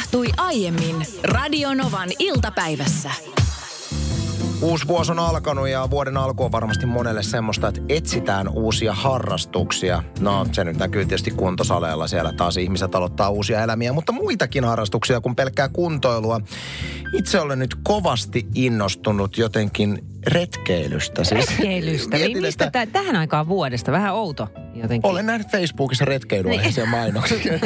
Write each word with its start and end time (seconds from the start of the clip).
tapahtui 0.00 0.28
aiemmin 0.36 1.06
Radionovan 1.24 2.08
iltapäivässä. 2.18 3.10
Uusi 4.62 4.86
vuosi 4.86 5.12
on 5.12 5.18
alkanut 5.18 5.68
ja 5.68 5.90
vuoden 5.90 6.16
alku 6.16 6.44
on 6.44 6.52
varmasti 6.52 6.86
monelle 6.86 7.22
semmoista, 7.22 7.68
että 7.68 7.80
etsitään 7.88 8.48
uusia 8.48 8.94
harrastuksia. 8.94 10.02
No 10.20 10.46
se 10.52 10.64
nyt 10.64 10.76
näkyy 10.76 11.04
tietysti 11.04 11.30
kuntosaleilla, 11.30 12.08
siellä 12.08 12.32
taas 12.32 12.56
ihmiset 12.56 12.94
aloittaa 12.94 13.30
uusia 13.30 13.62
elämiä, 13.62 13.92
mutta 13.92 14.12
muitakin 14.12 14.64
harrastuksia 14.64 15.20
kuin 15.20 15.36
pelkkää 15.36 15.68
kuntoilua. 15.68 16.40
Itse 17.12 17.40
olen 17.40 17.58
nyt 17.58 17.76
kovasti 17.82 18.46
innostunut 18.54 19.38
jotenkin 19.38 20.04
retkeilystä. 20.26 21.24
Siis 21.24 21.48
Retkeilystä. 21.48 22.16
Mietin, 22.16 22.32
Niin 22.34 22.42
mistä 22.42 22.64
että 22.64 22.86
tähän 22.86 23.16
aikaan 23.16 23.48
vuodesta? 23.48 23.92
Vähän 23.92 24.14
outo 24.14 24.48
jotenkin. 24.74 25.10
olen 25.10 25.26
nähnyt 25.26 25.48
Facebookissa 25.48 26.04
retkeilyaiheisia 26.04 26.86
mainoksia. 26.86 27.52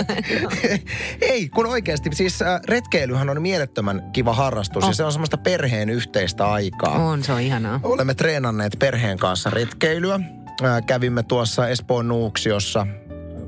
Ei, 1.21 1.49
kun 1.49 1.67
oikeasti, 1.67 2.11
siis 2.13 2.43
äh, 2.43 2.61
retkeilyhän 2.69 3.31
on 3.31 3.43
mielettömän 3.43 4.11
kiva 4.13 4.33
harrastus 4.35 4.83
ja 4.83 4.89
On. 4.89 4.95
se 4.95 5.05
on 5.05 5.13
semmoista 5.13 5.39
perheen 5.39 5.91
yhteistä 5.91 6.51
aikaa. 6.51 6.99
On, 6.99 7.25
se 7.25 7.33
on 7.33 7.41
ihanaa. 7.41 7.81
Olemme 7.83 8.15
treenanneet 8.15 8.77
perheen 8.79 9.19
kanssa 9.19 9.51
retkeilyä. 9.51 10.21
Ää, 10.63 10.83
Kävimme 10.83 11.23
tuossa 11.23 11.69
Espoon 11.69 12.09
Nuuksiossa. 12.09 12.87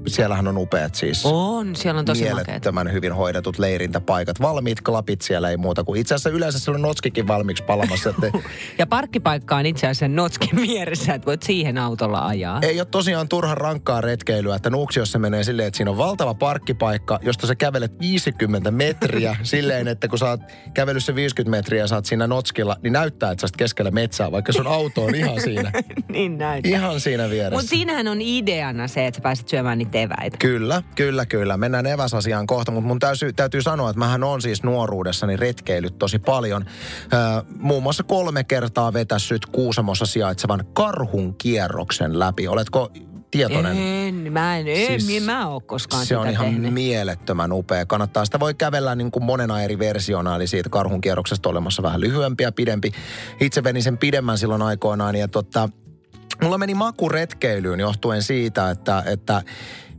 Siellähän 0.06 0.48
on 0.48 0.58
upeat 0.58 0.94
siis. 0.94 1.22
On, 1.26 1.76
siellä 1.76 1.98
on 1.98 2.04
tosi 2.04 2.24
makeet. 2.30 2.46
Mielettömän 2.46 2.92
hyvin 2.92 3.12
hoidetut 3.12 3.58
leirintäpaikat. 3.58 4.40
Valmiit 4.40 4.80
klapit 4.80 5.20
siellä 5.22 5.50
ei 5.50 5.56
muuta 5.56 5.84
kuin. 5.84 6.00
Itse 6.00 6.14
asiassa 6.14 6.30
yleensä 6.30 6.58
siellä 6.58 6.76
on 6.76 6.82
notskikin 6.82 7.28
valmiiksi 7.28 7.64
palamassa. 7.64 8.10
Että 8.10 8.30
Ja 8.78 8.86
parkkipaikka 8.86 9.56
on 9.56 9.66
itse 9.66 9.86
asiassa 9.86 10.08
Notskin 10.08 10.56
vieressä, 10.56 11.14
että 11.14 11.26
voit 11.26 11.42
siihen 11.42 11.78
autolla 11.78 12.26
ajaa. 12.26 12.58
ei 12.62 12.80
ole 12.80 12.86
tosiaan 12.90 13.28
turha 13.28 13.54
rankkaa 13.54 14.00
retkeilyä, 14.00 14.56
että 14.56 14.70
Nuuksiossa 14.70 15.18
menee 15.18 15.44
silleen, 15.44 15.66
että 15.66 15.76
siinä 15.76 15.90
on 15.90 15.98
valtava 15.98 16.34
parkkipaikka, 16.34 17.18
josta 17.22 17.46
sä 17.46 17.54
kävelet 17.54 17.98
50 18.00 18.70
metriä 18.70 19.36
silleen, 19.42 19.88
että 19.88 20.08
kun 20.08 20.18
sä 20.18 20.26
oot 20.30 20.40
kävellyt 20.74 21.04
se 21.04 21.14
50 21.14 21.50
metriä 21.56 21.82
ja 21.82 21.86
sä 21.86 21.94
oot 21.94 22.04
siinä 22.06 22.26
notskilla, 22.26 22.76
niin 22.82 22.92
näyttää, 22.92 23.30
että 23.30 23.40
sä 23.40 23.44
oot 23.44 23.56
keskellä 23.56 23.90
metsää, 23.90 24.32
vaikka 24.32 24.52
sun 24.52 24.66
auto 24.66 25.04
on 25.04 25.14
ihan 25.14 25.40
siinä. 25.40 25.72
niin 26.08 26.38
näyttää. 26.38 26.72
Ihan 26.72 27.00
siinä 27.00 27.30
vieressä. 27.30 27.56
Mutta 27.56 27.68
siinähän 27.68 28.08
on 28.08 28.18
ideana 28.20 28.88
se, 28.88 29.06
että 29.06 29.18
sä 29.18 29.22
pääset 29.22 29.48
syömään 29.48 29.78
niitä 29.78 29.95
eväitä. 29.96 30.36
Kyllä, 30.38 30.82
kyllä, 30.94 31.26
kyllä. 31.26 31.56
Mennään 31.56 31.86
eväsasiaan 31.86 32.46
kohta, 32.46 32.72
mutta 32.72 32.88
mun 32.88 32.98
täytyy, 32.98 33.32
täytyy 33.32 33.62
sanoa, 33.62 33.90
että 33.90 33.98
mähän 33.98 34.24
on 34.24 34.42
siis 34.42 34.62
nuoruudessani 34.62 35.36
retkeilyt 35.36 35.98
tosi 35.98 36.18
paljon. 36.18 36.64
Öö, 37.12 37.18
muun 37.58 37.82
muassa 37.82 38.02
kolme 38.02 38.44
kertaa 38.44 38.92
vetässyt 38.92 39.46
Kuusamossa 39.46 40.06
sijaitsevan 40.06 40.64
karhun 40.72 41.34
kierroksen 41.38 42.18
läpi. 42.18 42.48
Oletko 42.48 42.92
tietoinen? 43.30 43.76
En, 43.76 44.32
mä 44.32 44.56
en, 44.58 44.68
en, 44.68 44.86
Siis 44.86 45.06
siis, 45.06 45.24
mä 45.24 45.48
oon 45.48 45.62
koskaan 45.62 46.06
Se 46.06 46.16
on 46.16 46.28
ihan 46.28 46.46
tehnyt. 46.46 46.74
mielettömän 46.74 47.52
upea. 47.52 47.86
Kannattaa 47.86 48.24
sitä 48.24 48.40
voi 48.40 48.54
kävellä 48.54 48.94
niin 48.94 49.10
kuin 49.10 49.24
monena 49.24 49.62
eri 49.62 49.78
versiona, 49.78 50.36
eli 50.36 50.46
siitä 50.46 50.68
karhun 50.68 51.00
kierroksesta 51.00 51.48
olemassa 51.48 51.82
vähän 51.82 52.00
lyhyempi 52.00 52.42
ja 52.42 52.52
pidempi. 52.52 52.92
Itse 53.40 53.64
venin 53.64 53.82
sen 53.82 53.98
pidemmän 53.98 54.38
silloin 54.38 54.62
aikoinaan 54.62 55.16
ja 55.16 55.28
tota, 55.28 55.68
mulla 56.42 56.58
meni 56.58 56.74
maku 56.74 57.08
retkeilyyn 57.08 57.80
johtuen 57.80 58.22
siitä, 58.22 58.70
että, 58.70 59.02
että 59.06 59.42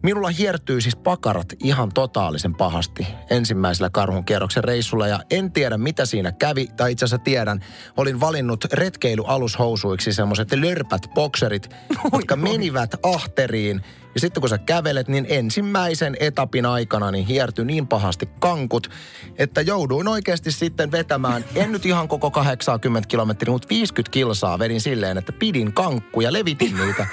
Minulla 0.08 0.30
hiertyy 0.30 0.82
siis 0.82 0.96
pakarat 0.96 1.54
ihan 1.64 1.92
totaalisen 1.94 2.56
pahasti 2.56 3.08
ensimmäisellä 3.30 3.90
karhun 3.90 4.26
kierroksen 4.26 4.64
reissulla 4.64 5.08
ja 5.08 5.20
en 5.32 5.52
tiedä 5.52 5.78
mitä 5.78 6.06
siinä 6.06 6.32
kävi, 6.32 6.68
tai 6.78 6.92
itse 6.92 7.06
asiassa 7.06 7.24
tiedän. 7.24 7.60
Olin 7.98 8.20
valinnut 8.20 8.66
retkeilyalushousuiksi 8.74 10.14
semmoiset 10.14 10.52
lörpät 10.52 11.02
bokserit, 11.14 11.70
jotka 12.14 12.36
menivät 12.36 12.96
ahteriin. 13.04 13.82
Ja 14.18 14.22
sitten 14.22 14.42
kun 14.42 14.50
sä 14.50 14.58
kävelet, 14.58 15.08
niin 15.08 15.26
ensimmäisen 15.30 16.18
etapin 16.20 16.66
aikana 16.66 17.12
niin 17.12 17.26
hiertyi 17.26 17.66
niin 17.66 17.88
pahasti 17.88 18.30
kankut, 18.40 18.90
että 19.38 19.62
jouduin 19.62 20.08
oikeasti 20.08 20.52
sitten 20.52 20.92
vetämään, 20.92 21.46
en 21.56 21.72
nyt 21.72 21.86
ihan 21.86 22.08
koko 22.08 22.32
80 22.32 23.08
kilometriä, 23.08 23.52
mutta 23.52 23.68
50 23.70 24.12
kilsaa 24.12 24.60
vedin 24.60 24.82
silleen, 24.82 25.18
että 25.18 25.32
pidin 25.32 25.74
kankkuja, 25.74 26.34
levitin 26.34 26.78
niitä. 26.78 27.08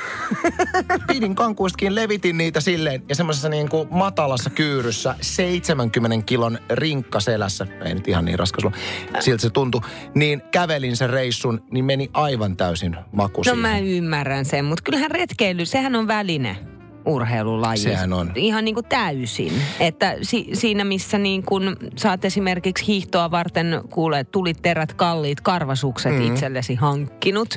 Pidin 1.06 1.34
kankuistakin, 1.34 1.94
levitin 1.94 2.38
niitä 2.38 2.60
silleen 2.60 3.02
ja 3.08 3.14
semmoisessa 3.14 3.48
niin 3.48 3.68
kuin 3.68 3.88
matalassa 3.90 4.50
kyyryssä 4.50 5.14
70 5.20 6.26
kilon 6.26 6.58
rinkka 6.70 7.20
selässä, 7.20 7.66
ei 7.84 7.94
nyt 7.94 8.08
ihan 8.08 8.24
niin 8.24 8.38
raskas 8.38 8.64
ollut, 8.64 8.78
siltä 9.20 9.42
se 9.42 9.50
tuntui, 9.50 9.80
niin 10.14 10.42
kävelin 10.50 10.96
sen 10.96 11.10
reissun, 11.10 11.62
niin 11.70 11.84
meni 11.84 12.10
aivan 12.12 12.56
täysin 12.56 12.96
maku 13.12 13.40
No 13.40 13.44
siihen. 13.44 13.58
mä 13.58 13.78
ymmärrän 13.78 14.44
sen, 14.44 14.64
mutta 14.64 14.82
kyllähän 14.84 15.10
retkeily, 15.10 15.66
sehän 15.66 15.96
on 15.96 16.08
väline 16.08 16.56
urheilulaji. 17.06 17.78
Sehän 17.78 18.12
on. 18.12 18.32
Ihan 18.34 18.64
niin 18.64 18.74
kuin 18.74 18.86
täysin. 18.88 19.52
Että 19.80 20.16
si- 20.22 20.48
siinä 20.52 20.84
missä 20.84 21.18
niin 21.18 21.42
kuin 21.44 21.76
saat 21.96 22.24
esimerkiksi 22.24 22.86
hiihtoa 22.86 23.30
varten 23.30 23.80
kuule 23.90 24.24
tulit 24.24 24.58
terät 24.62 24.92
kalliit 24.94 25.40
karvasukset 25.40 26.12
Mm. 26.12 26.18
mm. 26.18 26.26
itsellesi 26.26 26.74
hankkinut. 26.74 27.54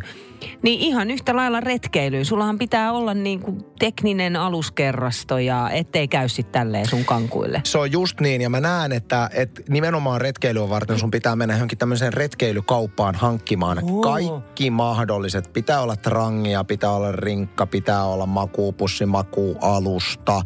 Niin 0.62 0.80
ihan 0.80 1.12
yhtä 1.12 1.36
lailla 1.36 1.60
retkeilyyn. 1.60 2.26
Sullahan 2.26 2.58
pitää 2.58 2.92
olla 2.92 3.14
niin 3.14 3.40
kuin 3.40 3.58
tekninen 3.80 4.36
aluskerrasto 4.36 5.38
ja 5.38 5.70
ettei 5.70 6.08
käy 6.08 6.30
sitten 6.30 6.52
tälleen 6.62 6.88
sun 6.90 7.06
kankuille. 7.06 7.62
Se 7.64 7.78
on 7.78 7.92
just 7.92 8.20
niin, 8.22 8.42
ja 8.42 8.50
mä 8.50 8.60
näen, 8.60 8.92
että, 8.92 9.30
että 9.34 9.62
nimenomaan 9.70 10.22
retkeilyä 10.22 10.70
varten 10.70 11.00
sun 11.00 11.12
pitää 11.12 11.36
mennä 11.36 11.54
johonkin 11.56 11.78
tämmöiseen 11.78 12.14
retkeilykauppaan 12.14 13.16
hankkimaan 13.16 13.80
Oo. 13.84 14.02
kaikki 14.02 14.70
mahdolliset. 14.70 15.54
Pitää 15.54 15.82
olla 15.82 15.96
trangia, 15.96 16.64
pitää 16.64 16.92
olla 16.92 17.12
rinkka, 17.12 17.66
pitää 17.66 18.06
olla 18.06 18.26
makuupussi, 18.26 19.06
makuualusta, 19.38 20.42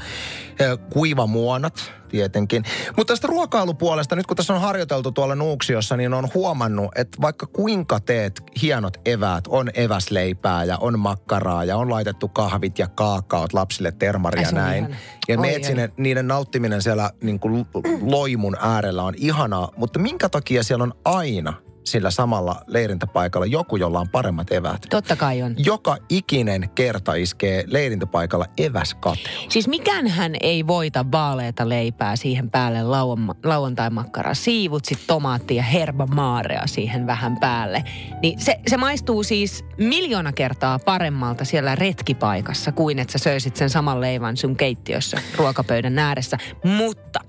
ö, 0.61 0.77
kuivamuonat 0.77 1.91
tietenkin. 2.09 2.63
Mutta 2.97 3.11
tästä 3.11 3.27
ruokailupuolesta, 3.27 4.15
nyt 4.15 4.27
kun 4.27 4.37
tässä 4.37 4.53
on 4.53 4.61
harjoiteltu 4.61 5.11
tuolla 5.11 5.35
Nuuksiossa, 5.35 5.97
niin 5.97 6.13
on 6.13 6.29
huomannut, 6.33 6.91
että 6.95 7.17
vaikka 7.21 7.45
kuinka 7.45 7.99
teet 7.99 8.41
hienot 8.61 8.97
eväät, 9.05 9.47
on 9.47 9.69
eväsleipää 9.73 10.63
ja 10.63 10.77
on 10.77 10.99
makkaraa 10.99 11.63
ja 11.63 11.77
on 11.77 11.89
laitettu 11.89 12.27
kahvit 12.27 12.79
ja 12.79 12.87
kaakaot 12.87 13.53
lapsille 13.53 13.91
termaria 13.91 14.47
Ai, 14.47 14.53
näin. 14.53 14.83
ihana. 14.83 14.95
Ja 15.27 15.37
Oi, 15.37 15.41
meet 15.41 15.63
sinne, 15.63 15.89
niiden 15.97 16.27
nauttiminen 16.27 16.81
siellä 16.81 17.11
niin 17.23 17.39
kuin 17.39 17.65
loimun 18.01 18.57
äärellä 18.59 19.03
on 19.03 19.13
ihanaa, 19.17 19.71
mutta 19.77 19.99
minkä 19.99 20.29
takia 20.29 20.63
siellä 20.63 20.83
on 20.83 20.93
aina 21.05 21.53
sillä 21.83 22.11
samalla 22.11 22.61
leirintäpaikalla 22.67 23.45
joku, 23.45 23.75
jolla 23.75 23.99
on 23.99 24.09
paremmat 24.09 24.51
eväät? 24.51 24.85
Totta 24.89 25.15
kai 25.15 25.41
on. 25.41 25.55
Joka 25.57 25.97
ikinen 26.09 26.69
kerta 26.75 27.13
iskee 27.13 27.63
leirintäpaikalla 27.67 28.45
eväskate. 28.57 29.29
Siis 29.49 29.67
mikään 29.67 30.05
ei 30.41 30.67
voita 30.67 31.05
vaaleita 31.11 31.69
leipää 31.69 32.15
siihen 32.15 32.51
päälle 32.51 32.83
lauan, 32.83 33.35
lauantai-makkaraa. 33.43 34.33
Siivut 34.33 34.85
sit 34.85 34.99
tomaattia 35.07 35.57
ja 35.57 35.63
herbamaarea 35.63 36.67
siihen 36.67 37.07
vähän 37.07 37.37
päälle. 37.39 37.83
Niin 38.21 38.39
se, 38.39 38.59
se 38.67 38.77
maistuu 38.77 39.23
siis 39.23 39.65
miljoona 39.77 40.33
kertaa 40.33 40.79
paremmalta 40.79 41.45
siellä 41.45 41.75
retkipaikassa 41.75 42.71
kuin 42.71 42.99
että 42.99 43.11
sä 43.11 43.17
söisit 43.17 43.55
sen 43.55 43.69
saman 43.69 44.01
leivän 44.01 44.37
sun 44.37 44.55
keittiössä 44.55 45.17
ruokapöydän 45.35 45.99
ääressä. 45.99 46.37
Mutta 46.63 47.19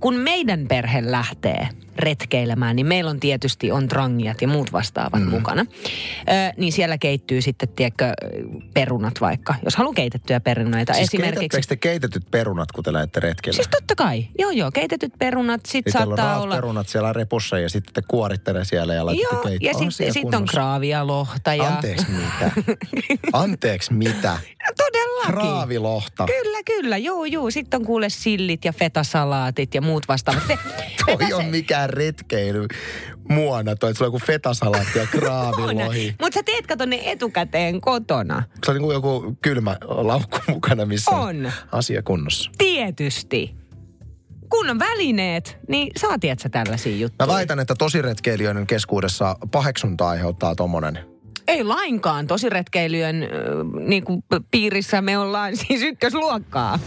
kun 0.00 0.14
meidän 0.14 0.66
perhe 0.68 1.10
lähtee 1.10 1.68
retkeilemään, 1.98 2.76
niin 2.76 2.86
meillä 2.86 3.10
on 3.10 3.20
tietysti 3.20 3.72
on 3.72 3.88
trangiat 3.88 4.42
ja 4.42 4.48
muut 4.48 4.72
vastaavat 4.72 5.20
mm. 5.20 5.30
mukana. 5.30 5.66
Ö, 6.20 6.52
niin 6.56 6.72
siellä 6.72 6.98
keittyy 6.98 7.42
sitten, 7.42 7.68
tiedätkö, 7.68 8.12
perunat 8.74 9.20
vaikka, 9.20 9.54
jos 9.64 9.76
haluaa 9.76 9.94
keitettyjä 9.94 10.40
perunoita. 10.40 10.92
Siis 10.92 11.08
Esimerkiksi 11.08 11.68
te 11.68 11.76
keitetyt 11.76 12.30
perunat, 12.30 12.72
kun 12.72 12.84
te 12.84 12.92
lähdette 12.92 13.20
retkelle? 13.20 13.56
Siis 13.56 13.68
totta 13.68 13.94
kai. 13.94 14.28
Joo, 14.38 14.50
joo. 14.50 14.70
Keitetyt 14.70 15.12
perunat. 15.18 15.66
Sitten 15.66 15.96
on 15.96 16.06
saattaa 16.06 16.40
olla... 16.40 16.54
perunat 16.54 16.88
siellä 16.88 17.12
repussa 17.12 17.58
ja 17.58 17.68
sitten 17.68 17.94
te 17.94 18.02
kuoritte 18.08 18.52
ne 18.52 18.64
siellä 18.64 18.94
ja 18.94 19.06
laitatte 19.06 19.48
Joo, 19.48 19.58
ja 19.60 19.74
sitten 19.74 20.12
sit 20.12 20.34
on 20.34 20.46
kraavia, 20.46 21.06
lohta 21.06 21.54
ja... 21.54 21.68
Anteeksi 21.68 22.06
mitä? 22.10 22.50
Anteeksi 23.32 23.92
mitä? 23.92 24.38
Todellakin. 24.76 25.32
Kraavilohta. 25.32 26.26
Kyllä, 26.26 26.62
kyllä. 26.62 26.96
Joo, 26.96 27.24
joo. 27.24 27.50
Sitten 27.50 27.80
on 27.80 27.86
kuule 27.86 28.08
sillit 28.08 28.64
ja 28.64 28.72
fetasalaatit 28.72 29.74
ja 29.74 29.82
muut 29.82 30.08
vastaavat. 30.08 30.42
Se, 30.46 30.58
Toi 31.06 31.32
on 31.32 31.44
mikään 31.44 31.90
retkeily 31.90 32.66
muona 33.28 33.76
toi, 33.76 33.90
että 33.90 33.98
sulla 33.98 34.08
on 34.08 34.14
joku 34.14 34.26
fetasalaatti 34.26 34.98
ja 34.98 35.06
kraavilohi. 35.06 36.14
Mutta 36.22 36.38
sä 36.38 36.42
teet 36.42 36.66
kato 36.66 36.86
ne 36.86 37.00
etukäteen 37.04 37.80
kotona. 37.80 38.42
Se 38.64 38.70
on 38.70 38.74
niin 38.74 38.82
kuin 38.84 38.94
joku 38.94 39.36
kylmä 39.42 39.76
laukku 39.84 40.38
mukana, 40.48 40.86
missä 40.86 41.10
on, 41.10 41.46
On. 41.46 41.52
asia 41.72 42.02
kunnossa. 42.02 42.50
Tietysti. 42.58 43.54
Kun 44.50 44.70
on 44.70 44.78
välineet, 44.78 45.58
niin 45.68 45.90
saa 45.96 46.16
sä 46.42 46.48
tällaisia 46.48 46.96
juttuja. 46.96 47.26
Mä 47.26 47.34
väitän, 47.34 47.60
että 47.60 47.74
tosiretkeilijöiden 47.74 48.66
keskuudessa 48.66 49.36
paheksunta 49.50 50.08
aiheuttaa 50.08 50.54
tommonen. 50.54 51.15
Ei 51.48 51.64
lainkaan. 51.64 52.26
Tosiretkeilijöiden 52.26 53.22
äh, 53.22 53.30
niin 53.86 54.04
kuin 54.04 54.24
piirissä 54.50 55.02
me 55.02 55.18
ollaan 55.18 55.56
siis 55.66 55.82
ykkösluokkaa. 55.82 56.78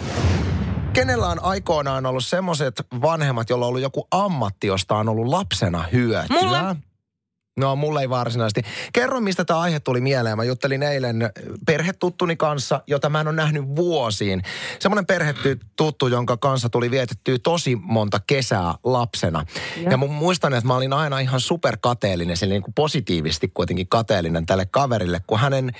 Kenellä 0.93 1.27
on 1.27 1.43
aikoinaan 1.43 2.05
ollut 2.05 2.25
semmoiset 2.25 2.81
vanhemmat, 3.01 3.49
jolla 3.49 3.65
on 3.65 3.69
ollut 3.69 3.81
joku 3.81 4.07
ammatti, 4.11 4.67
josta 4.67 4.95
on 4.95 5.09
ollut 5.09 5.27
lapsena 5.27 5.83
hyötyä? 5.91 6.37
Mulla. 6.41 6.75
No 7.59 7.75
mulle 7.75 8.01
ei 8.01 8.09
varsinaisesti. 8.09 8.61
Kerro, 8.93 9.21
mistä 9.21 9.45
tämä 9.45 9.59
aihe 9.59 9.79
tuli 9.79 10.01
mieleen. 10.01 10.37
Mä 10.37 10.43
juttelin 10.43 10.83
eilen 10.83 11.29
perhetuttuni 11.65 12.35
kanssa, 12.35 12.83
jota 12.87 13.09
mä 13.09 13.21
en 13.21 13.27
ole 13.27 13.35
nähnyt 13.35 13.63
vuosiin. 13.75 14.41
Semmoinen 14.79 15.05
perhetuttu, 15.05 16.07
jonka 16.07 16.37
kanssa 16.37 16.69
tuli 16.69 16.91
vietettyä 16.91 17.37
tosi 17.43 17.75
monta 17.75 18.19
kesää 18.27 18.73
lapsena. 18.83 19.45
Ja, 19.77 19.91
ja 19.91 19.97
mun 19.97 20.11
muistan, 20.11 20.53
että 20.53 20.67
mä 20.67 20.75
olin 20.75 20.93
aina 20.93 21.19
ihan 21.19 21.41
superkateellinen, 21.41 22.37
sillä 22.37 22.53
niin 22.53 22.63
kuin 22.63 22.73
positiivisesti 22.73 23.51
kuitenkin 23.53 23.87
kateellinen 23.87 24.45
tälle 24.45 24.65
kaverille, 24.65 25.21
kun 25.27 25.39
hänen 25.39 25.71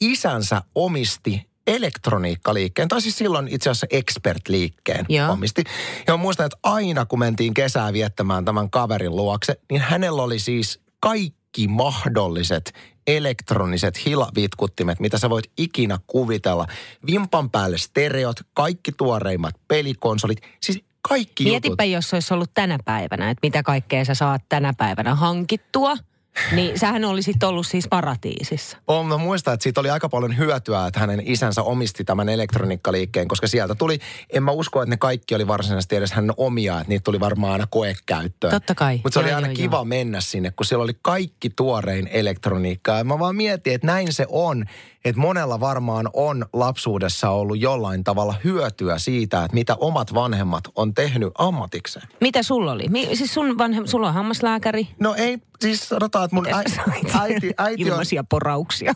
isänsä 0.00 0.62
omisti 0.74 1.48
elektroniikkaliikkeen, 1.66 2.88
tai 2.88 3.00
siis 3.00 3.18
silloin 3.18 3.48
itse 3.48 3.70
asiassa 3.70 3.86
Expert-liikkeen 3.90 5.06
Joo. 5.08 5.32
omisti. 5.32 5.64
Ja 6.06 6.12
mä 6.12 6.16
muistan, 6.16 6.46
että 6.46 6.58
aina 6.62 7.06
kun 7.06 7.18
mentiin 7.18 7.54
kesää 7.54 7.92
viettämään 7.92 8.44
tämän 8.44 8.70
kaverin 8.70 9.16
luokse, 9.16 9.60
niin 9.70 9.80
hänellä 9.80 10.22
oli 10.22 10.38
siis 10.38 10.80
kaikki 11.00 11.68
mahdolliset 11.68 12.72
elektroniset 13.06 14.06
hilavitkuttimet, 14.06 15.00
mitä 15.00 15.18
sä 15.18 15.30
voit 15.30 15.50
ikinä 15.58 15.98
kuvitella. 16.06 16.66
Vimpan 17.06 17.50
päälle 17.50 17.78
stereot, 17.78 18.36
kaikki 18.54 18.92
tuoreimmat 18.92 19.54
pelikonsolit, 19.68 20.38
siis 20.62 20.84
kaikki 21.08 21.44
Mietipä, 21.44 21.84
jutut. 21.84 21.92
jos 21.92 22.14
olisi 22.14 22.34
ollut 22.34 22.50
tänä 22.54 22.78
päivänä, 22.84 23.30
että 23.30 23.46
mitä 23.46 23.62
kaikkea 23.62 24.04
sä 24.04 24.14
saat 24.14 24.42
tänä 24.48 24.74
päivänä 24.78 25.14
hankittua– 25.14 25.96
niin 26.52 26.78
sähän 26.78 27.04
olisit 27.04 27.42
ollut 27.42 27.66
siis 27.66 27.88
paratiisissa. 27.88 28.76
On, 28.88 29.06
mä 29.06 29.16
muistan, 29.16 29.54
että 29.54 29.62
siitä 29.62 29.80
oli 29.80 29.90
aika 29.90 30.08
paljon 30.08 30.36
hyötyä, 30.36 30.86
että 30.86 31.00
hänen 31.00 31.22
isänsä 31.24 31.62
omisti 31.62 32.04
tämän 32.04 32.28
elektroniikkaliikkeen, 32.28 33.28
koska 33.28 33.46
sieltä 33.46 33.74
tuli, 33.74 33.98
en 34.32 34.42
mä 34.42 34.50
usko, 34.50 34.82
että 34.82 34.90
ne 34.90 34.96
kaikki 34.96 35.34
oli 35.34 35.46
varsinaisesti 35.48 35.96
edes 35.96 36.12
hänen 36.12 36.34
omia, 36.36 36.74
että 36.76 36.88
niitä 36.88 37.04
tuli 37.04 37.20
varmaan 37.20 37.52
aina 37.52 37.66
koekäyttöön. 37.70 38.52
Totta 38.52 38.74
kai. 38.74 39.00
Mutta 39.04 39.14
se 39.14 39.20
joo, 39.20 39.26
oli 39.26 39.34
aina 39.34 39.48
joo, 39.48 39.54
kiva 39.54 39.76
joo. 39.76 39.84
mennä 39.84 40.20
sinne, 40.20 40.50
kun 40.50 40.66
siellä 40.66 40.82
oli 40.84 40.98
kaikki 41.02 41.50
tuorein 41.50 42.08
elektroniikkaa. 42.12 42.98
Ja 42.98 43.04
mä 43.04 43.18
vaan 43.18 43.36
mietin, 43.36 43.74
että 43.74 43.86
näin 43.86 44.12
se 44.12 44.26
on, 44.28 44.64
että 45.04 45.20
monella 45.20 45.60
varmaan 45.60 46.10
on 46.12 46.46
lapsuudessa 46.52 47.30
ollut 47.30 47.58
jollain 47.58 48.04
tavalla 48.04 48.34
hyötyä 48.44 48.98
siitä, 48.98 49.44
että 49.44 49.54
mitä 49.54 49.76
omat 49.80 50.14
vanhemmat 50.14 50.64
on 50.74 50.94
tehnyt 50.94 51.32
ammatikseen. 51.38 52.08
Mitä 52.20 52.42
sulla 52.42 52.72
oli? 52.72 52.88
Mi- 52.88 53.16
siis 53.16 53.34
sun 53.34 53.58
vanhem, 53.58 53.86
sulla 53.86 54.08
on 54.08 54.14
hammaslääkäri? 54.14 54.88
No 55.00 55.14
ei, 55.14 55.38
siis 55.60 55.88
sanotaan, 55.88 56.24
että 56.28 56.34
mun 56.34 56.54
äiti, 56.54 56.72
äiti, 57.20 57.54
äiti 57.58 57.82
on... 57.82 57.88
Ilmaisia 57.88 58.24
porauksia. 58.24 58.94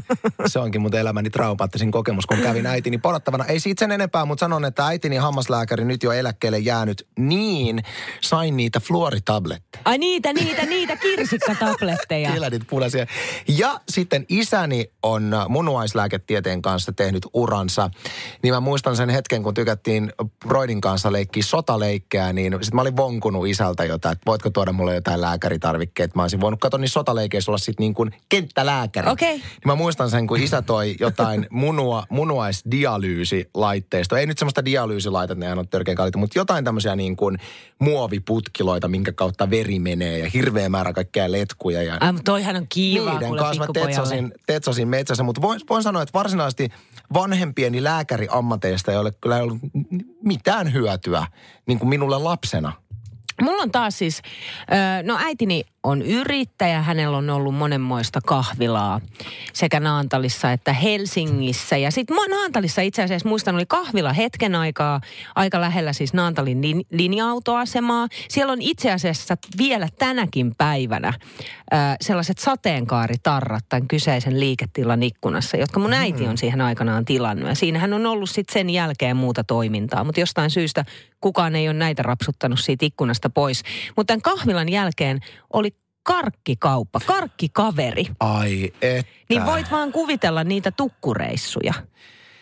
se 0.46 0.58
onkin 0.58 0.80
mun 0.80 0.94
elämäni 0.94 1.30
traumaattisin 1.30 1.90
kokemus, 1.90 2.26
kun 2.26 2.38
kävin 2.38 2.66
äitini 2.66 2.98
porattavana. 2.98 3.44
Ei 3.44 3.60
siitä 3.60 3.80
sen 3.80 3.92
enempää, 3.92 4.24
mutta 4.24 4.42
sanon, 4.42 4.64
että 4.64 4.86
äitini 4.86 5.16
hammaslääkäri 5.16 5.84
nyt 5.84 6.02
jo 6.02 6.12
eläkkeelle 6.12 6.58
jäänyt, 6.58 7.06
niin 7.18 7.82
sain 8.20 8.56
niitä 8.56 8.80
fluoritabletteja. 8.80 9.82
Ai 9.84 9.98
niitä, 9.98 10.32
niitä, 10.32 10.66
niitä 10.66 10.96
kirsikkatabletteja. 10.96 12.30
Kyllä 12.34 12.50
niitä 12.50 12.66
punaisia. 12.70 13.06
Ja 13.48 13.80
sitten 13.88 14.26
isäni 14.28 14.90
on 15.02 15.34
munuaislääketieteen 15.48 16.62
kanssa 16.62 16.92
tehnyt 16.92 17.26
uransa. 17.32 17.90
Niin 18.42 18.54
mä 18.54 18.60
muistan 18.60 18.96
sen 18.96 19.08
hetken, 19.08 19.42
kun 19.42 19.54
tykättiin 19.54 20.12
Broidin 20.48 20.80
kanssa 20.80 21.12
leikkiä 21.12 21.42
sotaleikkejä, 21.42 22.32
niin 22.32 22.52
sitten 22.52 22.74
mä 22.74 22.80
olin 22.80 22.96
vonkunut 22.96 23.46
isältä 23.46 23.84
jotain, 23.84 24.12
että 24.12 24.26
voitko 24.26 24.50
tuoda 24.50 24.72
mulle 24.72 24.94
jotain 24.94 25.20
lääkäritarvikkeet. 25.20 26.14
Mä 26.14 26.22
olisin 26.22 26.40
voinut 26.40 26.60
katsoa 26.62 26.80
niin 26.80 26.88
sotaleikeissä 26.88 27.50
olla 27.50 27.58
sitten 27.58 27.84
niin 27.84 27.94
kuin 27.94 28.14
kenttälääkäri. 28.28 29.10
Okay. 29.10 29.28
Niin 29.28 29.42
mä 29.64 29.74
muistan 29.74 30.10
sen, 30.10 30.26
kun 30.26 30.40
isä 30.40 30.62
toi 30.62 30.94
jotain 31.00 31.46
munua, 31.50 32.06
munuaisdialyysilaitteistoa. 32.08 34.18
Ei 34.18 34.26
nyt 34.26 34.38
semmoista 34.38 34.64
dialyysilaitetta, 34.64 35.44
ne 35.44 35.52
on 35.52 35.68
törkeä 35.68 35.94
kalliita, 35.94 36.18
mutta 36.18 36.38
jotain 36.38 36.64
tämmöisiä 36.64 36.96
niin 36.96 37.16
kuin 37.16 37.38
muoviputkiloita, 37.78 38.88
minkä 38.88 39.12
kautta 39.12 39.50
veri 39.50 39.78
menee 39.78 40.18
ja 40.18 40.30
hirveä 40.34 40.68
määrä 40.68 40.92
kaikkea 40.92 41.32
letkuja. 41.32 41.82
Ja 41.82 41.96
Ai, 42.00 42.12
toihan 42.24 42.56
on 42.56 42.66
kiva 42.68 43.12
Niiden 43.12 43.36
kanssa 43.36 43.66
mä 43.66 43.72
tetsasin, 43.72 44.32
tetsasin 44.46 44.88
metsässä, 44.88 45.22
mutta 45.22 45.42
voin, 45.42 45.60
voin 45.70 45.82
sanoa, 45.82 46.02
että 46.02 46.18
varsinaisesti 46.18 46.68
vanhempieni 47.14 47.84
lääkäriammateista 47.84 48.92
ei 48.92 48.98
ole 48.98 49.12
kyllä 49.20 49.36
ollut 49.36 49.58
mitään 50.24 50.72
hyötyä 50.72 51.26
niin 51.66 51.78
kuin 51.78 51.88
minulle 51.88 52.18
lapsena. 52.18 52.72
Mulla 53.42 53.62
on 53.62 53.72
taas 53.72 53.98
siis, 53.98 54.22
no 55.02 55.18
äitini 55.20 55.64
on 55.82 56.02
yrittäjä, 56.02 56.82
hänellä 56.82 57.16
on 57.16 57.30
ollut 57.30 57.54
monenmoista 57.54 58.20
kahvilaa 58.26 59.00
sekä 59.52 59.80
Naantalissa 59.80 60.52
että 60.52 60.72
Helsingissä. 60.72 61.76
Ja 61.76 61.90
sitten 61.90 62.16
Naantalissa 62.30 62.82
itse 62.82 63.02
asiassa 63.02 63.28
muistan, 63.28 63.54
oli 63.54 63.66
kahvila 63.66 64.12
hetken 64.12 64.54
aikaa, 64.54 65.00
aika 65.34 65.60
lähellä 65.60 65.92
siis 65.92 66.14
Naantalin 66.14 66.60
lin- 66.60 66.86
linja-autoasemaa. 66.90 68.08
Siellä 68.28 68.52
on 68.52 68.62
itse 68.62 68.92
asiassa 68.92 69.36
vielä 69.58 69.88
tänäkin 69.98 70.54
päivänä 70.58 71.08
äh, 71.08 71.96
sellaiset 72.00 72.38
sateenkaaritarrat 72.38 73.64
tämän 73.68 73.88
kyseisen 73.88 74.40
liiketilan 74.40 75.02
ikkunassa, 75.02 75.56
jotka 75.56 75.80
mun 75.80 75.92
äiti 75.92 76.26
on 76.26 76.38
siihen 76.38 76.60
aikanaan 76.60 77.04
tilannut. 77.04 77.48
Ja 77.48 77.54
siinähän 77.54 77.92
on 77.92 78.06
ollut 78.06 78.30
sitten 78.30 78.52
sen 78.52 78.70
jälkeen 78.70 79.16
muuta 79.16 79.44
toimintaa, 79.44 80.04
mutta 80.04 80.20
jostain 80.20 80.50
syystä 80.50 80.84
kukaan 81.20 81.56
ei 81.56 81.68
ole 81.68 81.76
näitä 81.76 82.02
rapsuttanut 82.02 82.60
siitä 82.60 82.86
ikkunasta 82.86 83.30
pois. 83.30 83.62
Mutta 83.96 84.06
tämän 84.06 84.22
kahvilan 84.22 84.68
jälkeen 84.68 85.20
oli 85.52 85.71
karkkikauppa, 86.02 87.00
karkkikaveri. 87.06 88.04
Ai 88.20 88.72
että. 88.82 89.12
Niin 89.28 89.46
voit 89.46 89.70
vaan 89.70 89.92
kuvitella 89.92 90.44
niitä 90.44 90.70
tukkureissuja. 90.70 91.74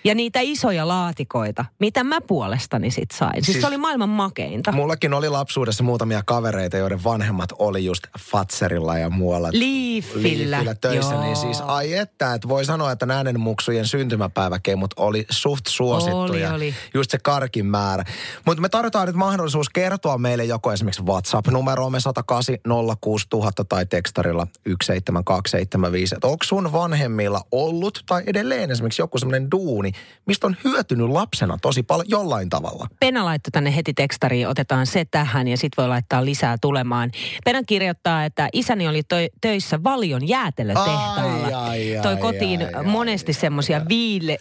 Ja 0.05 0.14
niitä 0.14 0.38
isoja 0.43 0.88
laatikoita, 0.88 1.64
mitä 1.79 2.05
mä 2.05 2.20
puolestani 2.20 2.91
sit 2.91 3.11
sain. 3.11 3.35
Siis, 3.35 3.47
siis 3.47 3.61
se 3.61 3.67
oli 3.67 3.76
maailman 3.76 4.08
makeinta. 4.08 4.73
Mullakin 4.73 5.14
oli 5.14 5.29
lapsuudessa 5.29 5.85
muutamia 5.85 6.23
kavereita, 6.26 6.76
joiden 6.76 7.05
vanhemmat 7.05 7.52
oli 7.58 7.85
just 7.85 8.05
Fatserilla 8.19 8.99
ja 8.99 9.11
muualla. 9.11 9.49
Liifillä. 9.52 10.23
Liifillä 10.23 10.75
töissä. 10.75 11.14
Joo. 11.14 11.23
Niin 11.23 11.37
siis 11.37 11.61
ai 11.61 11.94
että, 11.94 12.35
että 12.35 12.49
voi 12.49 12.64
sanoa, 12.64 12.93
että 12.93 13.06
näiden 13.06 13.41
muksujen 13.41 13.87
syntymäpäiväkemut 13.87 14.94
oli 14.97 15.26
suht 15.31 15.67
suosittuja. 15.67 16.49
Oli, 16.49 16.56
oli. 16.56 16.75
Just 16.94 17.11
se 17.11 17.19
karkin 17.19 17.67
määrä. 17.67 18.05
Mutta 18.47 18.62
me 18.62 18.69
tarvitaan 18.69 19.06
nyt 19.06 19.17
mahdollisuus 19.17 19.69
kertoa 19.69 20.19
meille 20.19 20.44
joko 20.44 20.73
esimerkiksi 20.73 21.02
WhatsApp-numeroomme 21.02 22.00
108 22.00 22.56
06000 23.00 23.64
tai 23.64 23.87
tekstarilla 23.87 24.47
17275. 24.67 26.14
Että 26.14 26.26
onko 26.26 26.44
sun 26.44 26.73
vanhemmilla 26.73 27.41
ollut 27.52 28.05
tai 28.06 28.23
edelleen 28.26 28.70
esimerkiksi 28.70 29.02
joku 29.02 29.19
semmoinen 29.19 29.50
duuni, 29.50 29.90
mistä 30.27 30.47
on 30.47 30.57
hyötynyt 30.65 31.09
lapsena 31.09 31.59
tosi 31.63 31.83
paljon 31.83 32.07
jollain 32.09 32.49
tavalla? 32.49 32.87
Pena 33.01 33.25
laittoi 33.25 33.51
tänne 33.51 33.77
heti 33.77 33.95
tekstariin, 33.95 34.49
otetaan 34.49 34.87
se 34.87 35.05
tähän 35.11 35.49
ja 35.49 35.57
sitten 35.57 35.83
voi 35.83 35.89
laittaa 35.89 36.25
lisää 36.25 36.57
tulemaan. 36.61 37.11
Pena 37.45 37.63
kirjoittaa, 37.63 38.25
että 38.25 38.49
isäni 38.53 38.89
oli 38.89 39.03
toi, 39.03 39.29
töissä 39.41 39.83
Valion 39.85 40.29
jäätelötehtaalla. 40.29 41.47
Ai, 41.47 41.55
ai, 41.55 41.97
ai, 41.97 42.03
toi 42.03 42.17
kotiin 42.17 42.61
ai, 42.61 42.73
ai, 42.75 42.85
monesti 42.85 43.33
semmoisia 43.33 43.81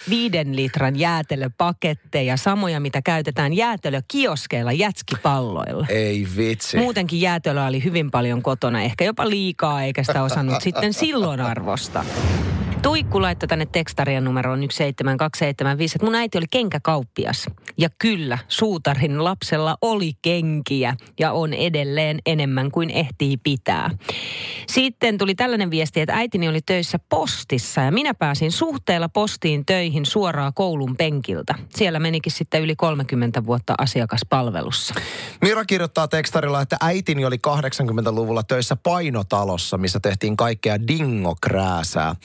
viiden 0.09 0.55
litran 0.55 0.99
jäätelöpaketteja, 0.99 2.37
samoja 2.37 2.79
mitä 2.79 3.01
käytetään 3.01 3.53
jäätelökioskeilla 3.53 4.71
jätskipalloilla. 4.71 5.85
Ei 5.89 6.27
vitsi. 6.37 6.77
Muutenkin 6.77 7.21
jäätelöä 7.21 7.65
oli 7.65 7.83
hyvin 7.83 8.11
paljon 8.11 8.41
kotona, 8.41 8.81
ehkä 8.81 9.05
jopa 9.05 9.29
liikaa, 9.29 9.83
eikä 9.83 10.03
sitä 10.03 10.23
osannut 10.23 10.61
sitten 10.61 10.93
silloin 11.03 11.41
arvosta. 11.41 12.05
Tuikku 12.81 13.21
laittoi 13.21 13.47
tänne 13.47 13.65
tekstarien 13.65 14.23
numeroon 14.23 14.59
17275, 14.59 15.95
että 15.95 16.05
mun 16.05 16.15
äiti 16.15 16.37
oli 16.37 16.45
kenkäkauppias. 16.51 17.45
Ja 17.77 17.89
kyllä, 17.99 18.37
suutarin 18.47 19.23
lapsella 19.23 19.77
oli 19.81 20.13
kenkiä 20.21 20.95
ja 21.19 21.31
on 21.31 21.53
edelleen 21.53 22.19
enemmän 22.25 22.71
kuin 22.71 22.89
ehtii 22.89 23.37
pitää. 23.37 23.89
Sitten 24.67 25.17
tuli 25.17 25.35
tällainen 25.35 25.71
viesti, 25.71 26.01
että 26.01 26.15
äitini 26.15 26.49
oli 26.49 26.61
töissä 26.61 26.99
postissa 27.09 27.81
ja 27.81 27.91
minä 27.91 28.13
pääsin 28.13 28.51
suhteella 28.51 29.09
postiin 29.09 29.65
töihin 29.65 30.05
suoraan 30.05 30.53
koulun 30.53 30.97
penkiltä. 30.97 31.55
Siellä 31.69 31.99
menikin 31.99 32.31
sitten 32.31 32.61
yli 32.61 32.75
30 32.75 33.45
vuotta 33.45 33.73
asiakaspalvelussa. 33.77 34.95
Mira 35.41 35.65
kirjoittaa 35.65 36.07
tekstarilla, 36.07 36.61
että 36.61 36.77
äitini 36.81 37.25
oli 37.25 37.37
80-luvulla 37.47 38.43
töissä 38.43 38.75
painotalossa, 38.75 39.77
missä 39.77 39.99
tehtiin 39.99 40.37
kaikkea 40.37 40.87
dingokrääsää. 40.87 42.15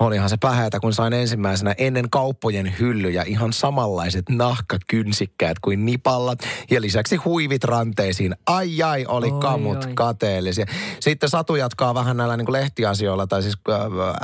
Olihan 0.00 0.28
se 0.28 0.36
pähäitä, 0.36 0.80
kun 0.80 0.92
sain 0.92 1.12
ensimmäisenä 1.12 1.74
ennen 1.78 2.10
kauppojen 2.10 2.74
hyllyjä 2.78 3.22
ihan 3.22 3.52
samanlaiset 3.52 4.28
nahkakynsikkäät 4.28 5.58
kuin 5.58 5.86
nipallat. 5.86 6.38
Ja 6.70 6.80
lisäksi 6.80 7.16
huivit 7.16 7.64
ranteisiin. 7.64 8.36
Ai 8.46 8.82
ai, 8.82 9.06
oli 9.08 9.30
Oi, 9.30 9.40
kamut 9.40 9.84
oi. 9.84 9.94
kateellisia. 9.94 10.66
Sitten 11.00 11.28
Satu 11.28 11.56
jatkaa 11.56 11.94
vähän 11.94 12.16
näillä 12.16 12.36
niin 12.36 12.46
kuin 12.46 12.52
lehtiasioilla. 12.52 13.26
Tai 13.26 13.42
siis 13.42 13.56
äh, 13.68 13.76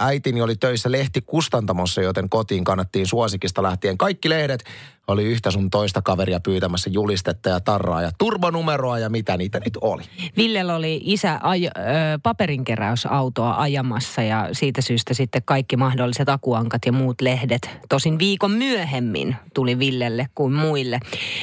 äitini 0.06 0.42
oli 0.42 0.56
töissä 0.56 0.92
lehtikustantamossa, 0.92 2.02
joten 2.02 2.28
kotiin 2.28 2.64
kannattiin 2.64 3.06
suosikista 3.06 3.62
lähtien 3.62 3.98
kaikki 3.98 4.28
lehdet 4.28 4.64
oli 5.08 5.24
yhtä 5.24 5.50
sun 5.50 5.70
toista 5.70 6.02
kaveria 6.02 6.40
pyytämässä 6.40 6.90
julistetta 6.90 7.48
ja 7.48 7.60
tarraa 7.60 8.02
ja 8.02 8.10
turbonumeroa 8.18 8.98
ja 8.98 9.08
mitä 9.08 9.36
niitä 9.36 9.60
nyt 9.60 9.78
oli. 9.80 10.02
Villellä 10.36 10.76
oli 10.76 11.00
isä 11.04 11.40
aj- 11.42 12.20
paperinkeräysautoa 12.22 13.54
ajamassa 13.60 14.22
ja 14.22 14.48
siitä 14.52 14.82
syystä 14.82 15.14
sitten 15.14 15.42
kaikki 15.44 15.76
mahdolliset 15.76 16.28
akuankat 16.28 16.82
ja 16.86 16.92
muut 16.92 17.20
lehdet. 17.20 17.70
Tosin 17.88 18.18
viikon 18.18 18.50
myöhemmin 18.50 19.36
tuli 19.54 19.78
Villelle 19.78 20.26
kuin 20.34 20.52
muille. 20.52 21.00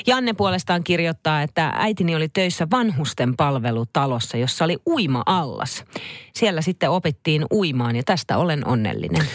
Janne 0.08 0.34
puolestaan 0.34 0.84
kirjoittaa, 0.84 1.42
että 1.42 1.74
äitini 1.76 2.16
oli 2.16 2.30
töissä 2.30 2.68
vanhusten 2.72 3.36
palvelutalossa, 3.38 4.38
jossa 4.38 4.66
oli 4.66 4.78
uima-allas. 4.90 5.86
Siellä 6.34 6.62
sitten 6.62 6.90
opittiin 6.90 7.46
uimaan 7.54 7.96
ja 7.96 8.04
tästä 8.06 8.38
olen 8.38 8.68
onnellinen. 8.68 9.26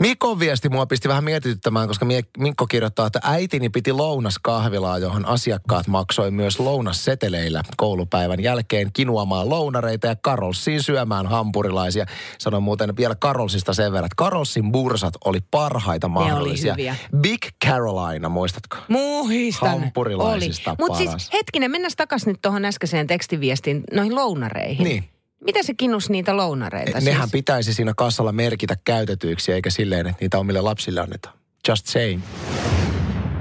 Mikon 0.00 0.38
viesti 0.38 0.68
mua 0.68 0.86
pisti 0.86 1.08
vähän 1.08 1.24
mietityttämään, 1.24 1.88
koska 1.88 2.04
Mie- 2.04 2.22
Mikko 2.38 2.66
kirjoittaa, 2.66 3.06
että 3.06 3.20
äitini 3.22 3.68
piti 3.68 3.92
lounaskahvilaa, 3.92 4.98
johon 4.98 5.26
asiakkaat 5.26 5.86
maksoi 5.86 6.30
myös 6.30 6.60
lounasseteleillä 6.60 7.62
koulupäivän 7.76 8.42
jälkeen 8.42 8.90
kinuamaan 8.92 9.48
lounareita 9.50 10.06
ja 10.06 10.16
Karolsiin 10.16 10.82
syömään 10.82 11.26
hampurilaisia. 11.26 12.06
Sanon 12.38 12.62
muuten 12.62 12.96
vielä 12.96 13.14
Karolsista 13.14 13.74
sen 13.74 13.92
verran, 13.92 14.06
että 14.06 14.16
Karolsin 14.16 14.72
bursat 14.72 15.14
oli 15.24 15.38
parhaita 15.50 16.06
oli 16.06 16.12
mahdollisia. 16.12 16.72
hyviä. 16.72 16.96
Big 17.16 17.40
Carolina, 17.66 18.28
muistatko? 18.28 18.76
Muistan. 18.88 19.80
Hampurilaisista 19.80 20.70
Oli. 20.70 20.76
Mutta 20.78 20.98
siis 20.98 21.32
hetkinen, 21.32 21.70
mennään 21.70 21.92
takaisin 21.96 22.28
nyt 22.28 22.42
tuohon 22.42 22.64
äskeiseen 22.64 23.06
tekstiviestiin, 23.06 23.80
noihin 23.92 24.14
lounareihin. 24.14 24.84
Niin. 24.84 25.11
Mitä 25.44 25.62
se 25.62 25.74
kinnus 25.74 26.10
niitä 26.10 26.36
lounareita? 26.36 27.00
Nehän 27.00 27.22
siis? 27.22 27.32
pitäisi 27.32 27.74
siinä 27.74 27.92
kassalla 27.96 28.32
merkitä 28.32 28.76
käytetyiksi, 28.84 29.52
eikä 29.52 29.70
silleen, 29.70 30.06
että 30.06 30.20
niitä 30.20 30.38
omille 30.38 30.60
lapsille 30.60 31.00
annetaan. 31.00 31.34
Just 31.68 31.86
saying. 31.86 32.22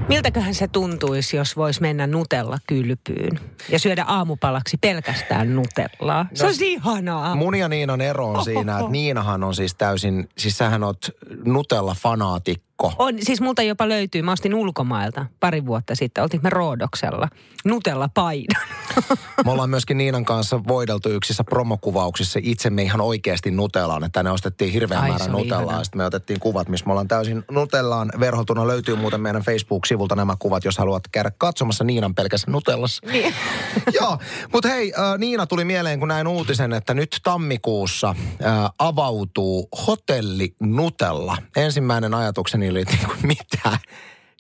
Miltäköhän 0.08 0.56
se 0.56 0.68
tuntuisi, 0.68 1.38
jos 1.38 1.58
vois 1.58 1.82
mennä 1.82 2.08
Nutella 2.08 2.58
kylpyyn 2.68 3.40
ja 3.70 3.80
syödä 3.80 4.04
aamupalaksi 4.04 4.78
pelkästään 4.82 5.56
Nutellaa? 5.56 6.26
Se 6.34 6.46
olisi 6.46 6.74
ihanaa. 6.74 7.36
Mun 7.36 7.56
ja 7.56 7.68
Niinan 7.68 8.02
ero 8.02 8.30
on 8.30 8.44
siinä, 8.44 8.80
että 8.80 8.92
Niinahan 8.92 9.44
on 9.44 9.56
siis 9.56 9.76
täysin, 9.76 10.30
siis 10.38 10.58
sähän 10.58 10.84
oot 10.84 11.10
Nutella-fanaatikko. 11.46 12.71
On, 12.98 13.16
siis 13.22 13.42
multa 13.42 13.62
jopa 13.62 13.90
löytyy, 13.90 14.22
mä 14.22 14.32
ostin 14.32 14.56
ulkomailta 14.56 15.26
pari 15.40 15.66
vuotta 15.66 15.96
sitten, 15.96 16.22
oltiin 16.24 16.44
me 16.44 16.50
Roodoksella, 16.50 17.28
Nutella 17.66 18.10
paidan. 18.14 18.62
Me 19.46 19.52
ollaan 19.52 19.70
myöskin 19.70 19.98
Niinan 19.98 20.26
kanssa 20.26 20.64
voideltu 20.68 21.10
yksissä 21.10 21.44
promokuvauksissa 21.44 22.40
itsemme 22.44 22.84
ihan 22.84 23.02
oikeasti 23.02 23.52
Nutellaan, 23.52 24.04
että 24.04 24.24
ne 24.24 24.32
ostettiin 24.32 24.74
hirveän 24.74 25.02
Ai, 25.02 25.12
oli 25.12 25.28
Nutellaa. 25.28 25.84
sitten 25.84 25.98
me 25.98 26.06
otettiin 26.06 26.40
kuvat, 26.40 26.70
missä 26.70 26.86
me 26.86 26.92
ollaan 26.92 27.08
täysin 27.08 27.44
Nutellaan 27.52 28.12
verhotuna. 28.20 28.68
Löytyy 28.68 28.96
muuten 28.96 29.22
meidän 29.22 29.42
Facebook-sivulta 29.42 30.16
nämä 30.16 30.36
kuvat, 30.40 30.66
jos 30.66 30.78
haluat 30.78 31.04
käydä 31.12 31.32
katsomassa 31.38 31.84
Niinan 31.84 32.16
pelkässä 32.16 32.52
Nutellassa. 32.52 33.08
Niin. 33.12 33.34
Joo, 34.00 34.18
mutta 34.54 34.70
hei, 34.70 34.94
äh, 35.00 35.18
Niina 35.18 35.48
tuli 35.48 35.66
mieleen, 35.66 36.00
kun 36.00 36.08
näin 36.08 36.28
uutisen, 36.28 36.74
että 36.74 36.94
nyt 36.94 37.20
tammikuussa 37.24 38.16
äh, 38.46 38.70
avautuu 38.80 39.70
hotelli 39.88 40.56
Nutella. 40.60 41.38
Ensimmäinen 41.56 42.14
ajatukseni 42.14 42.71
oli, 42.72 42.82
että 42.82 42.96
niinku, 42.96 43.14
mitä? 43.24 43.78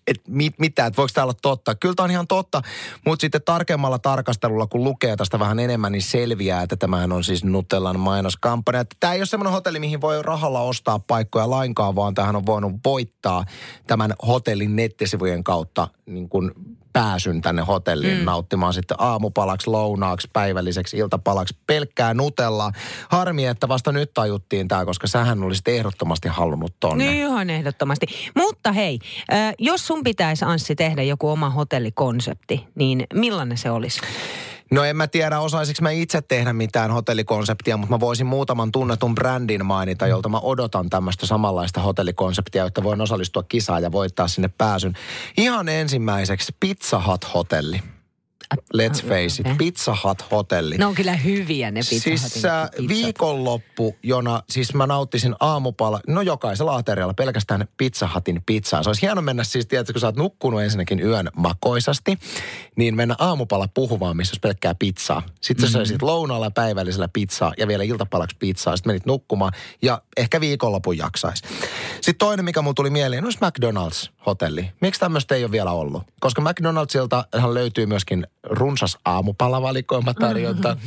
Et 0.07 0.21
mit, 0.27 0.59
mitä, 0.59 0.85
että 0.85 0.97
voiko 0.97 1.11
tämä 1.13 1.23
olla 1.23 1.33
totta? 1.41 1.75
Kyllä 1.75 1.95
tämä 1.95 2.03
on 2.03 2.11
ihan 2.11 2.27
totta, 2.27 2.61
mutta 3.05 3.21
sitten 3.21 3.41
tarkemmalla 3.45 3.99
tarkastelulla, 3.99 4.67
kun 4.67 4.83
lukee 4.83 5.15
tästä 5.15 5.39
vähän 5.39 5.59
enemmän, 5.59 5.91
niin 5.91 6.01
selviää, 6.01 6.61
että 6.61 6.75
tämähän 6.75 7.11
on 7.11 7.23
siis 7.23 7.43
Nutellan 7.43 7.99
mainoskampanja. 7.99 8.85
Tämä 8.99 9.13
ei 9.13 9.19
ole 9.19 9.25
semmoinen 9.25 9.53
hotelli, 9.53 9.79
mihin 9.79 10.01
voi 10.01 10.21
rahalla 10.21 10.61
ostaa 10.61 10.99
paikkoja 10.99 11.49
lainkaan, 11.49 11.95
vaan 11.95 12.13
tähän 12.13 12.35
on 12.35 12.45
voinut 12.45 12.73
voittaa 12.85 13.45
tämän 13.87 14.13
hotellin 14.27 14.75
nettisivujen 14.75 15.43
kautta 15.43 15.87
niin 16.05 16.29
kuin 16.29 16.51
pääsyn 16.93 17.41
tänne 17.41 17.61
hotelliin 17.61 18.17
mm. 18.17 18.25
nauttimaan 18.25 18.73
sitten 18.73 18.97
aamupalaksi, 18.99 19.69
lounaaksi, 19.69 20.29
päivälliseksi, 20.33 20.97
iltapalaksi 20.97 21.57
pelkkää 21.67 22.13
Nutellaa. 22.13 22.71
Harmi, 23.09 23.45
että 23.45 23.67
vasta 23.67 23.91
nyt 23.91 24.13
tajuttiin 24.13 24.67
tämä, 24.67 24.85
koska 24.85 25.07
sähän 25.07 25.43
olisit 25.43 25.67
ehdottomasti 25.67 26.27
halunnut 26.27 26.73
tonne. 26.79 27.03
Niin 27.03 27.17
ihan 27.17 27.49
ehdottomasti. 27.49 28.05
Mutta 28.35 28.71
hei, 28.71 28.99
jos 29.59 29.87
sun 29.87 30.03
pitäisi 30.03 30.45
Anssi 30.45 30.75
tehdä 30.75 31.03
joku 31.03 31.29
oma 31.29 31.49
hotellikonsepti, 31.49 32.67
niin 32.75 33.03
millainen 33.13 33.57
se 33.57 33.71
olisi? 33.71 34.01
No 34.71 34.83
en 34.83 34.97
mä 34.97 35.07
tiedä, 35.07 35.39
osaisinko 35.39 35.79
mä 35.81 35.91
itse 35.91 36.21
tehdä 36.21 36.53
mitään 36.53 36.91
hotellikonseptia, 36.91 37.77
mutta 37.77 37.95
mä 37.95 37.99
voisin 37.99 38.27
muutaman 38.27 38.71
tunnetun 38.71 39.15
brändin 39.15 39.65
mainita, 39.65 40.07
jolta 40.07 40.29
mä 40.29 40.39
odotan 40.39 40.89
tämmöistä 40.89 41.25
samanlaista 41.25 41.81
hotellikonseptia, 41.81 42.65
että 42.65 42.83
voin 42.83 43.01
osallistua 43.01 43.43
kisaan 43.43 43.83
ja 43.83 43.91
voittaa 43.91 44.27
sinne 44.27 44.49
pääsyn. 44.57 44.93
Ihan 45.37 45.69
ensimmäiseksi 45.69 46.55
Pizza 46.59 47.01
Hut 47.07 47.33
hotelli. 47.33 47.81
Let's 48.77 49.07
face 49.07 49.25
it, 49.25 49.39
okei. 49.39 49.55
Pizza 49.57 49.95
Hut 50.03 50.31
hotelli. 50.31 50.77
Ne 50.77 50.85
on 50.85 50.95
kyllä 50.95 51.13
hyviä 51.15 51.71
ne 51.71 51.79
Pizza 51.79 52.03
Siis 52.03 52.23
Hutin 52.23 52.49
äh, 52.49 52.69
pizzat. 52.69 52.87
viikonloppu, 52.87 53.95
jona 54.03 54.43
siis 54.49 54.73
mä 54.73 54.87
nauttisin 54.87 55.35
aamupala, 55.39 55.99
no 56.07 56.21
jokaisella 56.21 56.75
aterialla 56.75 57.13
pelkästään 57.13 57.67
Pizza 57.77 58.09
Hutin 58.15 58.41
pizzaa. 58.45 58.83
Se 58.83 58.89
olisi 58.89 59.01
hieno 59.01 59.21
mennä 59.21 59.43
siis, 59.43 59.67
tiedätkö, 59.67 59.93
kun 59.93 59.99
sä 59.99 60.07
oot 60.07 60.15
nukkunut 60.15 60.61
ensinnäkin 60.61 60.99
yön 60.99 61.29
makoisasti, 61.35 62.17
niin 62.75 62.95
mennä 62.95 63.15
aamupala 63.19 63.67
puhumaan, 63.73 64.17
missä 64.17 64.31
olisi 64.31 64.39
pelkkää 64.39 64.75
pizzaa. 64.75 65.23
Sitten 65.41 65.67
sä 65.67 65.71
söisit 65.71 66.01
lounaalla 66.01 66.45
ja 66.45 66.51
päivällisellä 66.51 67.07
pizzaa 67.07 67.53
ja 67.57 67.67
vielä 67.67 67.83
iltapalaksi 67.83 68.35
pizzaa. 68.39 68.77
Sitten 68.77 68.89
menit 68.89 69.05
nukkumaan 69.05 69.51
ja 69.81 70.01
ehkä 70.17 70.41
viikonlopun 70.41 70.97
jaksaisi. 70.97 71.43
Sitten 72.01 72.15
toinen, 72.17 72.45
mikä 72.45 72.61
mulla 72.61 72.73
tuli 72.73 72.89
mieleen, 72.89 73.23
olisi 73.25 73.39
McDonald's-hotelli. 73.39 74.65
Miksi 74.81 74.99
tämmöistä 74.99 75.35
ei 75.35 75.43
ole 75.43 75.51
vielä 75.51 75.71
ollut? 75.71 76.03
Koska 76.19 76.41
McDonald'silta 76.41 77.47
löytyy 77.53 77.85
myöskin 77.85 78.27
runsas 78.43 78.97
aamupalavalikoima 79.05 80.13
tarjonta. 80.13 80.77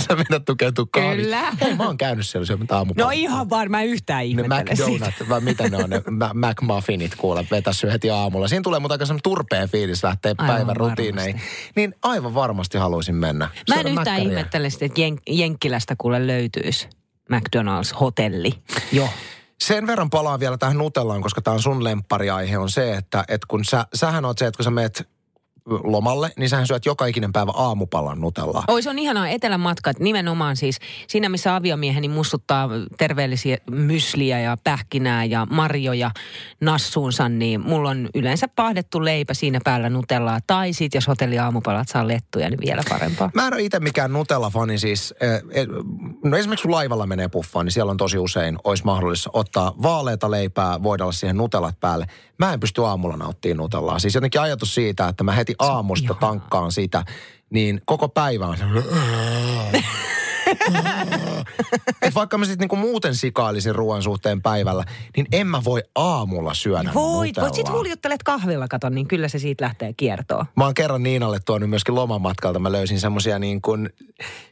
Sä 0.00 0.16
menet 0.16 0.44
tukeutua 0.44 0.86
kahviksi. 0.90 1.22
Kyllä. 1.22 1.52
Hei, 1.60 1.74
mä 1.76 1.86
oon 1.86 1.98
käynyt 1.98 2.26
siellä 2.26 2.46
syömättä 2.46 2.74
No 2.74 2.78
aamupalaa. 2.78 3.12
ihan 3.12 3.50
varmaan 3.50 3.86
yhtään 3.86 4.18
Ne 4.18 4.24
ihmettele 4.24 4.76
sitä. 4.76 5.06
McDonald's, 5.06 5.28
vai 5.28 5.40
mitä 5.40 5.68
ne 5.68 5.76
on, 5.76 5.90
ne 5.90 6.02
McMuffinit 6.48 7.14
kuule, 7.14 7.46
vetäsy 7.50 7.92
heti 7.92 8.10
aamulla. 8.10 8.48
Siinä 8.48 8.62
tulee 8.62 8.80
mutta 8.80 8.94
aika 8.94 9.06
semmoinen 9.06 9.22
turpea 9.22 9.66
fiilis 9.66 10.04
lähtee 10.04 10.34
Aivan 10.38 10.54
päivän 10.56 10.76
rutiineihin. 10.76 11.40
Niin 11.76 11.94
aivan 12.02 12.34
varmasti 12.34 12.78
haluaisin 12.78 13.14
mennä. 13.14 13.48
Mä 13.68 13.74
en 13.80 13.86
yhtään 13.88 14.22
ihmettele 14.22 14.70
sitä, 14.70 14.84
että 14.84 15.00
Jen- 15.00 15.22
Jenkkilästä 15.30 15.94
kuule 15.98 16.26
löytyisi 16.26 16.88
McDonald's-hotelli. 17.32 18.52
Joo. 18.92 19.08
Sen 19.60 19.86
verran 19.86 20.10
palaan 20.10 20.40
vielä 20.40 20.58
tähän 20.58 20.78
Nutellaan, 20.78 21.22
koska 21.22 21.42
tämä 21.42 21.54
on 21.54 21.62
sun 21.62 21.84
lemppariaihe, 21.84 22.58
on 22.58 22.70
se, 22.70 22.94
että, 22.96 23.24
että 23.28 23.46
kun 23.48 23.64
sä, 23.64 23.86
sähän 23.94 24.24
oot 24.24 24.38
se, 24.38 24.46
että 24.46 24.58
kun 24.58 24.64
sä 24.64 24.70
meet 24.70 25.08
lomalle, 25.66 26.30
niin 26.36 26.48
sähän 26.48 26.66
syöt 26.66 26.86
joka 26.86 27.06
ikinen 27.06 27.32
päivä 27.32 27.52
aamupalan 27.54 28.20
Nutellaa. 28.20 28.64
Oi, 28.68 28.82
se 28.82 28.90
on 28.90 28.98
ihanaa 28.98 29.28
etelän 29.28 29.60
matkat. 29.60 29.98
Nimenomaan 29.98 30.56
siis 30.56 30.78
siinä, 31.08 31.28
missä 31.28 31.56
aviomieheni 31.56 32.08
mussuttaa 32.08 32.68
terveellisiä 32.98 33.56
mysliä 33.70 34.40
ja 34.40 34.56
pähkinää 34.64 35.24
ja 35.24 35.46
marjoja 35.50 36.10
nassuunsa, 36.60 37.28
niin 37.28 37.60
mulla 37.60 37.90
on 37.90 38.08
yleensä 38.14 38.48
pahdettu 38.48 39.04
leipä 39.04 39.34
siinä 39.34 39.60
päällä 39.64 39.90
nutellaa. 39.90 40.38
Tai 40.46 40.72
sit 40.72 40.94
jos 40.94 41.08
hotelli 41.08 41.38
aamupalat 41.38 41.88
saa 41.88 42.08
lettuja, 42.08 42.50
niin 42.50 42.60
vielä 42.66 42.82
parempaa. 42.88 43.30
Mä 43.34 43.46
en 43.46 43.54
ole 43.54 43.62
itse 43.62 43.80
mikään 43.80 44.12
Nutella-fani 44.12 44.78
siis. 44.78 45.14
eh, 45.20 45.42
eh, 45.50 45.66
No 46.24 46.36
esimerkiksi 46.36 46.62
kun 46.62 46.72
laivalla 46.72 47.06
menee 47.06 47.28
puffaan, 47.28 47.66
niin 47.66 47.72
siellä 47.72 47.90
on 47.90 47.96
tosi 47.96 48.18
usein, 48.18 48.58
olisi 48.64 48.84
mahdollista 48.84 49.30
ottaa 49.32 49.74
vaaleita 49.82 50.30
leipää, 50.30 50.82
voidella 50.82 51.12
siihen 51.12 51.36
Nutellat 51.36 51.80
päälle. 51.80 52.06
Mä 52.38 52.52
en 52.52 52.60
pysty 52.60 52.84
aamulla 52.84 53.16
nauttimaan 53.16 53.56
Nutellaa. 53.56 53.98
Siis 53.98 54.14
jotenkin 54.14 54.40
ajatus 54.40 54.74
siitä, 54.74 55.08
että 55.08 55.24
mä 55.24 55.32
heti 55.32 55.53
aamusta 55.58 56.14
tankkaan 56.14 56.72
sitä, 56.72 57.04
niin 57.50 57.80
koko 57.84 58.08
päivä 58.08 58.46
on 58.46 58.56
Et 62.02 62.14
vaikka 62.14 62.38
mä 62.38 62.44
sitten 62.44 62.58
niinku 62.64 62.76
muuten 62.76 63.14
sikailisin 63.14 63.74
ruoan 63.74 64.02
suhteen 64.02 64.42
päivällä, 64.42 64.84
niin 65.16 65.26
en 65.32 65.46
mä 65.46 65.64
voi 65.64 65.82
aamulla 65.94 66.54
syödä 66.54 66.90
Voit, 66.94 67.36
voit 67.40 67.54
sit 67.54 67.70
huljuttelet 67.70 68.22
kahvilla, 68.22 68.68
kato, 68.68 68.88
niin 68.88 69.06
kyllä 69.08 69.28
se 69.28 69.38
siitä 69.38 69.64
lähtee 69.64 69.92
kiertoon. 69.96 70.46
Mä 70.56 70.64
oon 70.64 70.74
kerran 70.74 71.02
Niinalle 71.02 71.38
tuonut 71.46 71.70
myöskin 71.70 71.94
lomamatkalta. 71.94 72.58
Mä 72.58 72.72
löysin 72.72 73.00
semmosia 73.00 73.38
niin 73.38 73.62
kuin, 73.62 73.90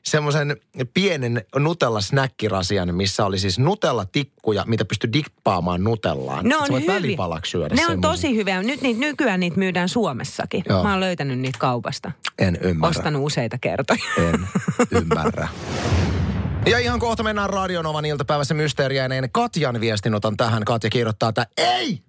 semmoisen 0.02 0.56
pienen 0.94 1.42
Nutella-snäkkirasian, 1.58 2.94
missä 2.94 3.26
oli 3.26 3.38
siis 3.38 3.58
Nutella-tikkuja, 3.58 4.64
mitä 4.66 4.84
pystyi 4.84 5.12
dippaamaan 5.12 5.84
Nutellaan. 5.84 6.44
Ne 6.44 6.54
Sä 6.54 6.58
on 6.58 6.68
voit 6.70 6.82
hyviä. 6.82 6.94
välipalaksi 6.94 7.50
syödä 7.50 7.74
Ne 7.74 7.82
on 7.82 7.86
semmosen. 7.86 8.00
tosi 8.00 8.36
hyviä. 8.36 8.62
Nyt 8.62 8.82
niitä, 8.82 9.00
nykyään 9.00 9.40
niitä 9.40 9.58
myydään 9.58 9.88
Suomessakin. 9.88 10.64
Joo. 10.68 10.82
Mä 10.82 10.90
oon 10.90 11.00
löytänyt 11.00 11.38
niitä 11.38 11.58
kaupasta. 11.58 12.12
En 12.38 12.58
ymmärrä. 12.60 12.90
Ostanut 12.90 13.22
useita 13.24 13.58
kertoja. 13.58 14.02
En 14.18 14.48
ymmärrä. 14.90 15.48
Ja 16.66 16.78
ihan 16.78 17.00
kohta 17.00 17.22
mennään 17.22 17.50
Radionovan 17.50 18.04
iltapäivässä 18.04 18.54
mysteeriäineen 18.54 19.28
Katjan 19.32 19.80
viestin 19.80 20.14
otan 20.14 20.36
tähän. 20.36 20.64
Katja 20.64 20.90
kirjoittaa, 20.90 21.28
että 21.28 21.46
ei! 21.56 22.02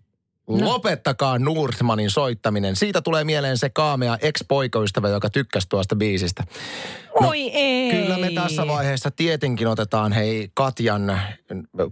No. 0.49 0.67
Lopettakaa 0.67 1.39
Nordmanin 1.39 2.09
soittaminen. 2.09 2.75
Siitä 2.75 3.01
tulee 3.01 3.23
mieleen 3.23 3.57
se 3.57 3.69
kaamea 3.69 4.17
ex-poikaystävä, 4.21 5.09
joka 5.09 5.29
tykkäsi 5.29 5.69
tuosta 5.69 5.95
biisistä. 5.95 6.43
No, 7.21 7.27
Oi 7.27 7.49
ei. 7.49 7.91
Kyllä 7.91 8.17
me 8.17 8.31
tässä 8.31 8.67
vaiheessa 8.67 9.11
tietenkin 9.11 9.67
otetaan 9.67 10.11
hei 10.11 10.51
Katjan 10.53 11.21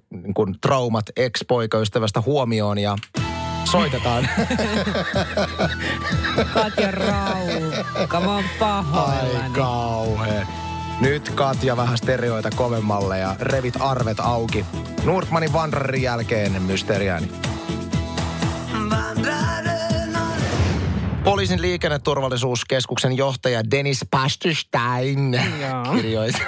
niin 0.10 0.34
kuin 0.34 0.56
traumat 0.62 1.06
ex-poikaystävästä 1.16 2.22
huomioon 2.22 2.78
ja 2.78 2.98
Soitetaan. 3.72 4.30
Katja 6.54 6.92
Raukka, 6.92 8.20
mä 8.20 8.36
oon 8.36 8.44
Ai 8.44 8.50
pahoillani. 8.60 9.54
kauhean. 9.54 10.48
Nyt 11.02 11.30
Katja 11.30 11.78
vähän 11.78 11.98
stereoita 11.98 12.50
kovemmalle 12.56 13.20
ja 13.20 13.36
revit 13.40 13.74
arvet 13.80 14.20
auki. 14.20 14.66
Nordmanin 15.06 15.54
vanrarin 15.54 16.02
jälkeen 16.02 16.62
mysteriääni. 16.62 17.32
Poliisin 21.24 21.62
liikenneturvallisuuskeskuksen 21.62 23.18
johtaja 23.18 23.72
Dennis 23.72 24.06
Pasterstein 24.12 25.40
kirjoitti. 25.96 26.42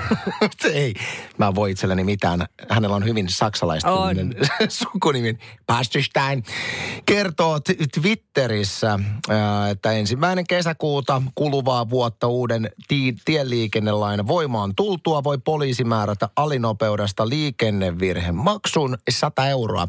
Ei, 0.73 0.93
mä 1.37 1.47
en 1.47 1.55
voi 1.55 1.71
itselleni 1.71 2.03
mitään. 2.03 2.45
Hänellä 2.69 2.95
on 2.95 3.05
hyvin 3.05 3.29
saksalaistyylinen 3.29 4.35
sukunimi. 4.69 5.37
Pasterstein 5.67 6.43
kertoo 7.05 7.59
t- 7.59 7.91
Twitterissä, 8.01 8.99
että 9.71 9.91
ensimmäinen 9.91 10.47
kesäkuuta 10.47 11.21
kuluvaa 11.35 11.89
vuotta 11.89 12.27
uuden 12.27 12.69
ti- 12.87 13.15
tieliikennelain 13.25 14.27
voimaan 14.27 14.75
tultua 14.75 15.23
voi 15.23 15.37
poliisi 15.37 15.83
määrätä 15.83 16.29
alinopeudesta 16.35 17.29
liikennevirhemaksun 17.29 18.97
100 19.09 19.47
euroa. 19.47 19.87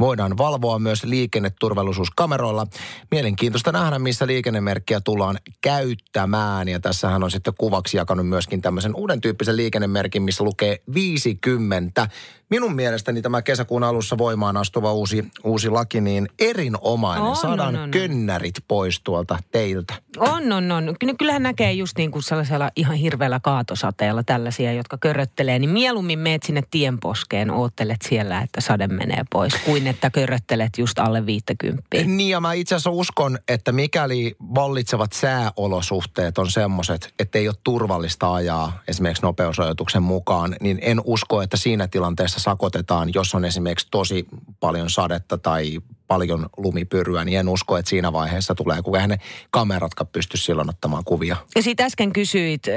Voidaan 0.00 0.38
valvoa 0.38 0.78
myös 0.78 1.04
liikenneturvallisuuskameroilla. 1.04 2.66
Mielenkiintoista 3.10 3.72
nähdä, 3.72 3.98
missä 3.98 4.15
liikennemerkkiä 4.24 5.00
tullaan 5.00 5.38
käyttämään. 5.60 6.68
Ja 6.68 6.80
tässähän 6.80 7.22
on 7.22 7.30
sitten 7.30 7.54
kuvaksi 7.58 7.96
jakanut 7.96 8.28
myöskin 8.28 8.62
tämmöisen 8.62 8.94
uuden 8.94 9.20
tyyppisen 9.20 9.56
liikennemerkin, 9.56 10.22
missä 10.22 10.44
lukee 10.44 10.82
50. 10.94 12.08
Minun 12.50 12.74
mielestäni 12.74 13.22
tämä 13.22 13.42
kesäkuun 13.42 13.84
alussa 13.84 14.18
voimaan 14.18 14.56
astuva 14.56 14.92
uusi, 14.92 15.24
uusi 15.44 15.70
laki, 15.70 16.00
niin 16.00 16.28
erinomainen. 16.38 17.24
On, 17.24 17.36
Saadaan 17.36 17.76
on, 17.76 17.82
on. 17.82 17.90
könnärit 17.90 18.54
pois 18.68 19.00
tuolta 19.00 19.38
teiltä. 19.52 19.94
On, 20.18 20.52
on, 20.52 20.72
on. 20.72 20.94
Ky- 21.00 21.14
Kyllähän 21.18 21.42
näkee 21.42 21.72
just 21.72 21.98
niin 21.98 22.10
kuin 22.10 22.22
sellaisella 22.22 22.70
ihan 22.76 22.96
hirveällä 22.96 23.40
kaatosateella 23.40 24.22
tällaisia, 24.22 24.72
jotka 24.72 24.98
köröttelee. 24.98 25.58
Niin 25.58 25.70
mieluummin 25.70 26.18
meet 26.18 26.42
sinne 26.42 26.62
tienposkeen, 26.70 27.50
oottelet 27.50 28.02
siellä, 28.08 28.40
että 28.40 28.60
sade 28.60 28.86
menee 28.86 29.22
pois, 29.32 29.54
kuin 29.64 29.86
että 29.86 30.10
köröttelet 30.10 30.78
just 30.78 30.98
alle 30.98 31.26
50. 31.26 31.82
Niin 32.04 32.30
ja 32.30 32.40
mä 32.40 32.52
itse 32.52 32.74
asiassa 32.74 32.90
uskon, 32.90 33.38
että 33.48 33.72
mikäli 33.72 34.36
vallitsevat 34.54 35.12
sääolosuhteet 35.12 36.38
on 36.38 36.50
semmoiset, 36.50 37.14
että 37.18 37.38
ei 37.38 37.48
ole 37.48 37.56
turvallista 37.64 38.34
ajaa 38.34 38.82
esimerkiksi 38.88 39.22
nopeusrajoituksen 39.22 40.02
mukaan, 40.02 40.56
niin 40.60 40.78
en 40.82 41.00
usko, 41.04 41.42
että 41.42 41.56
siinä 41.56 41.88
tilanteessa 41.88 42.35
sakotetaan, 42.40 43.14
jos 43.14 43.34
on 43.34 43.44
esimerkiksi 43.44 43.88
tosi 43.90 44.26
paljon 44.60 44.90
sadetta 44.90 45.38
tai 45.38 45.80
paljon 46.06 46.46
lumipyryä, 46.56 47.24
niin 47.24 47.38
en 47.38 47.48
usko, 47.48 47.76
että 47.76 47.88
siinä 47.88 48.12
vaiheessa 48.12 48.54
tulee, 48.54 48.82
kun 48.82 48.96
eihän 48.96 49.10
ne 49.10 49.18
kameratkaan 49.50 50.08
pysty 50.12 50.36
silloin 50.36 50.68
ottamaan 50.68 51.04
kuvia. 51.04 51.36
Ja 51.56 51.62
siitä 51.62 51.84
äsken 51.84 52.12
kysyit 52.12 52.68
äh, 52.68 52.74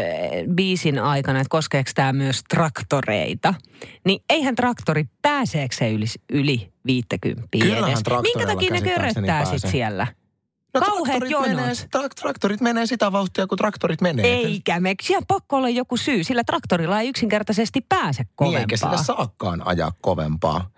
biisin 0.55 0.99
aikana, 0.99 1.39
että 1.39 1.49
koskeeko 1.49 1.91
tämä 1.95 2.13
myös 2.13 2.43
traktoreita. 2.49 3.53
Niin 4.05 4.23
eihän 4.29 4.55
traktori, 4.55 5.05
pääseekö 5.21 5.75
se 5.75 5.91
yli, 5.91 6.05
yli 6.29 6.71
50 6.85 7.47
Kyllähän 7.51 7.89
edes? 7.89 8.03
Minkä 8.21 8.47
takia 8.47 8.73
ne 8.73 8.81
köröttää 8.81 9.23
pääsee. 9.25 9.59
sit 9.59 9.71
siellä? 9.71 10.07
No 10.73 10.81
Kauheat 10.81 11.19
traktorit 11.19 11.55
menee, 11.55 11.73
tra- 11.73 12.09
traktorit 12.21 12.61
menee 12.61 12.85
sitä 12.85 13.11
vauhtia, 13.11 13.47
kun 13.47 13.57
traktorit 13.57 14.01
menee. 14.01 14.25
Eikä 14.25 14.79
me, 14.79 14.95
siellä 15.01 15.25
pakko 15.27 15.55
olla 15.57 15.69
joku 15.69 15.97
syy, 15.97 16.23
sillä 16.23 16.43
traktorilla 16.43 16.99
ei 16.99 17.09
yksinkertaisesti 17.09 17.81
pääse 17.89 18.23
Niin 18.23 18.31
kovempaa. 18.35 18.59
eikä 18.59 18.77
sillä 18.77 18.97
saakaan 19.03 19.67
ajaa 19.67 19.91
kovempaa. 20.01 20.69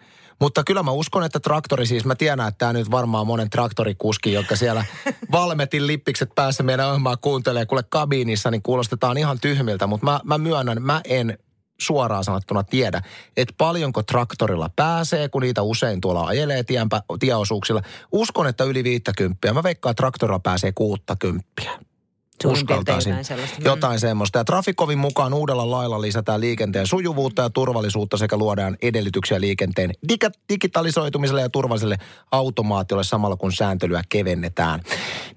Mutta 0.42 0.64
kyllä 0.64 0.84
mä 0.84 0.92
uskon, 0.92 1.24
että 1.24 1.40
traktori 1.40 1.86
siis, 1.86 2.06
mä 2.06 2.16
tiedän, 2.16 2.48
että 2.48 2.58
tämä 2.58 2.74
nyt 2.74 2.92
varmaan 2.92 3.28
monen 3.28 3.50
traktorikuski, 3.50 4.34
joka 4.34 4.56
siellä 4.56 4.86
Valmetin 5.32 5.88
lippikset 5.88 6.30
päässä 6.36 6.64
meidän 6.64 6.88
ohjelmaa 6.88 7.18
kuuntelee, 7.18 7.66
kuule 7.66 7.84
kabiinissa, 7.90 8.52
niin 8.52 8.62
kuulostetaan 8.62 9.18
ihan 9.18 9.40
tyhmiltä. 9.40 9.88
Mutta 9.88 10.06
mä, 10.06 10.20
mä 10.24 10.38
myönnän, 10.38 10.82
mä 10.82 11.02
en 11.06 11.38
suoraan 11.82 12.24
sanottuna 12.24 12.64
tiedä, 12.64 13.02
että 13.38 13.54
paljonko 13.58 14.04
traktorilla 14.04 14.70
pääsee, 14.76 15.30
kun 15.30 15.42
niitä 15.42 15.62
usein 15.62 16.02
tuolla 16.02 16.26
ajelee 16.28 16.64
tienpä, 16.64 17.02
tieosuuksilla. 17.20 17.82
Uskon, 18.12 18.48
että 18.48 18.64
yli 18.64 18.84
50. 18.84 19.54
Mä 19.54 19.64
veikkaan, 19.64 19.92
että 19.92 20.02
traktorilla 20.02 20.40
pääsee 20.40 20.72
60. 20.72 21.91
Uskaltaisin. 22.50 23.16
jotain. 23.66 23.96
Mm. 23.96 24.00
Semmoista. 24.00 24.38
Ja 24.40 24.44
Trafikovin 24.46 24.98
mukaan 24.98 25.34
uudella 25.34 25.72
lailla 25.72 26.02
lisätään 26.02 26.42
liikenteen 26.42 26.88
sujuvuutta 26.88 27.42
ja 27.42 27.50
turvallisuutta 27.50 28.18
sekä 28.18 28.38
luodaan 28.38 28.78
edellytyksiä 28.82 29.42
liikenteen 29.42 29.92
dig- 30.12 30.40
digitalisoitumiselle 30.50 31.42
ja 31.42 31.50
turvalliselle 31.50 31.98
automaatiolle 32.32 33.04
samalla 33.04 33.36
kun 33.36 33.52
sääntelyä 33.52 34.02
kevennetään. 34.10 34.80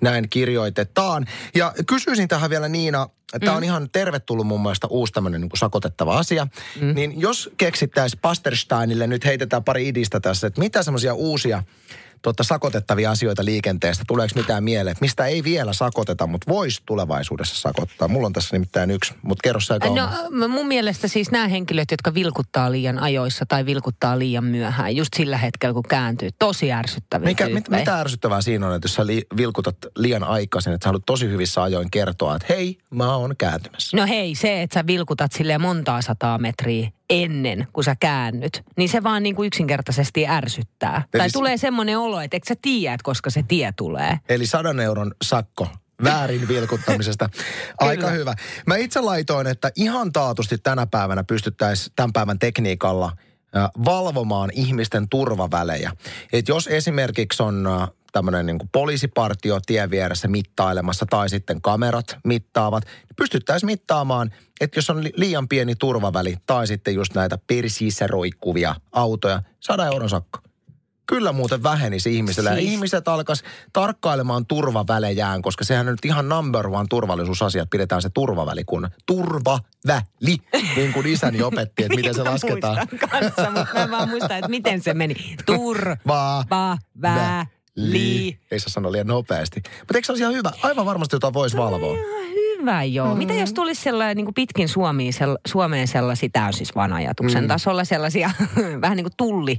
Näin 0.01 0.29
kirjoitetaan. 0.29 1.27
Ja 1.55 1.73
kysyisin 1.87 2.29
tähän 2.29 2.51
vielä 2.51 2.69
Niina, 2.69 3.09
Tämä 3.41 3.53
Mm. 3.53 3.57
on 3.57 3.65
ihan 3.65 3.89
tervetullut 3.93 4.47
mun 4.47 4.63
mielestä 4.63 4.87
uusi 4.87 5.13
tämmöinen 5.13 5.41
niin 5.41 5.51
sakotettava 5.57 6.19
asia. 6.19 6.47
Mm. 6.81 6.95
Niin 6.95 7.21
jos 7.21 7.51
keksittäisiin 7.57 8.21
Pastersteinille, 8.23 9.07
nyt 9.07 9.25
heitetään 9.25 9.65
pari 9.65 9.89
idistä 9.89 10.21
tässä, 10.21 10.47
että 10.47 10.61
mitä 10.61 10.83
semmoisia 10.83 11.15
uusia 11.15 11.63
tota, 12.25 12.43
sakotettavia 12.45 13.11
asioita 13.11 13.45
liikenteestä? 13.45 14.05
Tuleeko 14.07 14.33
mitään 14.37 14.65
mieleen, 14.65 14.93
että 14.93 15.05
mistä 15.05 15.27
ei 15.27 15.45
vielä 15.45 15.73
sakoteta, 15.73 16.27
mutta 16.27 16.51
voisi 16.51 16.83
tulevaisuudessa 16.87 17.61
sakottaa? 17.61 18.09
Mulla 18.09 18.27
on 18.27 18.33
tässä 18.33 18.57
nimittäin 18.57 18.91
yksi, 18.91 19.15
mutta 19.23 19.43
kerro 19.43 19.61
sä. 19.61 19.79
No 20.31 20.49
mun 20.49 20.67
mielestä 20.67 21.09
siis 21.09 21.31
nämä 21.31 21.49
henkilöt, 21.49 21.91
jotka 21.91 22.15
vilkuttaa 22.15 22.73
liian 22.73 22.99
ajoissa 22.99 23.47
tai 23.49 23.67
vilkuttaa 23.67 24.19
liian 24.19 24.45
myöhään, 24.45 24.97
just 24.97 25.15
sillä 25.17 25.37
hetkellä 25.37 25.73
kun 25.73 25.83
kääntyy, 25.89 26.29
tosi 26.39 26.73
ärsyttäviä 26.73 27.25
Mikä, 27.25 27.49
mit, 27.49 27.69
mitä 27.69 28.01
ärsyttävää 28.01 28.41
siinä 28.41 28.69
on, 28.69 28.75
että 28.75 28.87
jos 28.87 28.95
sä 28.95 29.07
li, 29.07 29.23
vilkutat 29.37 29.77
liian 29.97 30.25
aikaisin, 30.25 30.73
että 30.73 30.85
sä 30.85 30.89
haluat 30.89 31.07
tosi 31.07 31.29
hyvissä 31.29 31.63
ajoin 31.63 31.91
kertoa, 31.91 32.37
että 32.37 32.47
hei, 32.49 32.79
mä 32.91 33.17
oon 33.17 33.35
kääntymässä. 33.39 33.97
No 33.97 34.07
hei, 34.07 34.35
se, 34.35 34.63
että 34.63 34.75
sä 34.75 34.87
vilkutat 34.87 35.33
silleen 35.33 35.61
montaa 35.61 36.03
sataa 36.03 36.39
metriä 36.39 36.91
ennen 37.11 37.67
kuin 37.73 37.85
sä 37.85 37.97
käännyt, 38.01 38.63
niin 38.77 38.89
se 38.89 39.03
vaan 39.03 39.23
niin 39.23 39.35
kuin 39.35 39.47
yksinkertaisesti 39.47 40.27
ärsyttää. 40.29 41.03
Eli 41.15 41.19
tai 41.19 41.31
s- 41.31 41.33
tulee 41.33 41.57
semmoinen 41.57 41.99
olo, 41.99 42.21
että 42.21 42.37
eikö 42.37 42.47
sä 42.49 42.55
tiedä, 42.63 42.99
koska 43.03 43.31
se 43.31 43.45
tie 43.49 43.73
tulee. 43.77 44.19
Eli 44.29 44.47
sadan 44.47 44.81
euron 44.81 45.15
sakko 45.25 45.69
väärin 46.05 46.49
vilkuttamisesta. 46.49 47.29
Aika 47.79 48.01
Kyllä. 48.01 48.11
hyvä. 48.13 48.35
Mä 48.67 48.77
itse 48.77 49.01
laitoin, 49.01 49.47
että 49.47 49.71
ihan 49.77 50.13
taatusti 50.13 50.59
tänä 50.59 50.87
päivänä 50.87 51.25
pystyttäisiin 51.25 51.93
tämän 51.97 52.13
päivän 52.13 52.39
tekniikalla 52.39 53.13
valvomaan 53.85 54.51
ihmisten 54.55 55.09
turvavälejä. 55.09 55.93
Et 56.33 56.49
jos 56.49 56.67
esimerkiksi 56.67 57.43
on 57.43 57.69
tämmöinen 58.15 58.47
niin 58.47 58.59
poliisipartio 58.73 59.61
tien 59.67 59.91
vieressä 59.91 60.29
mittailemassa 60.29 61.07
tai 61.11 61.29
sitten 61.29 61.63
kamerat 61.63 62.17
mittaavat, 62.25 62.85
niin 62.85 63.17
pystyttäisiin 63.17 63.71
mittaamaan, 63.71 64.31
että 64.61 64.79
jos 64.79 64.91
on 64.91 65.05
li- 65.05 65.13
liian 65.17 65.49
pieni 65.49 65.75
turvaväli 65.75 66.37
tai 66.47 66.67
sitten 66.67 66.95
just 66.95 67.15
näitä 67.15 67.39
persiissä 67.47 68.07
roikkuvia 68.07 68.75
autoja, 68.93 69.43
100 69.61 69.87
euron 69.87 70.09
sakko. 70.09 70.39
Kyllä 71.07 71.33
muuten 71.33 71.63
vähenisi 71.63 72.17
ihmisillä. 72.17 72.55
Siis... 72.55 72.71
Ihmiset 72.71 73.09
alkas 73.09 73.43
tarkkailemaan 73.73 74.47
turvavälejään, 74.47 75.43
koska 75.43 75.65
sehän 75.65 75.89
on 75.89 75.93
nyt 75.93 76.05
ihan 76.05 76.29
number 76.29 76.67
one 76.67 76.87
turvallisuusasia, 76.91 77.63
että 77.63 77.71
pidetään 77.71 78.03
se 78.03 78.11
turvaväli 78.15 78.65
kun 78.65 78.89
turvaväli, 79.07 80.37
niin 80.77 80.93
kuin 80.93 81.07
isäni 81.07 81.43
opetti, 81.43 81.85
että 81.85 81.97
miten 81.97 82.15
se 82.15 82.23
lasketaan. 82.31 82.89
Kanssa, 83.11 83.51
mutta 83.51 83.75
mä 83.75 83.83
en 83.83 83.91
vaan 83.91 84.09
muista, 84.09 84.37
että 84.37 84.49
miten 84.49 84.83
se 84.83 84.95
meni. 84.95 85.15
Va- 85.15 85.45
Turva, 85.47 86.45
vä, 87.03 87.47
li. 87.77 88.39
Ei 88.51 88.61
saa 88.61 88.69
sanoa 88.69 88.93
liian 88.93 89.07
nopeasti. 89.07 89.63
Mutta 89.79 89.95
eikö 89.95 90.07
se 90.07 90.13
olisi 90.13 90.23
ihan 90.23 90.35
hyvä? 90.35 90.51
Aivan 90.63 90.87
varmasti 90.87 91.17
jota 91.17 91.33
voisi 91.33 91.57
valvoa. 91.57 91.97
Hyvä 92.59 92.85
joo. 92.85 93.13
Mm. 93.13 93.19
Mitä 93.19 93.35
jos 93.35 93.53
tulisi 93.53 93.83
sellainen 93.83 94.17
niin 94.17 94.27
kuin 94.27 94.35
pitkin 94.35 94.69
Suomeen, 94.69 95.13
sell, 95.13 95.37
Suomeen 95.47 95.89
sellaisia, 95.89 96.29
tämä 96.33 96.47
on 96.47 96.53
siis 96.53 96.75
vaan 96.75 96.93
ajatuksen 96.93 97.45
mm. 97.45 97.49
tasolla, 97.49 97.85
sellaisia 97.85 98.31
vähän 98.83 98.97
niin 98.97 99.05
kuin 99.05 99.17
tulli. 99.17 99.59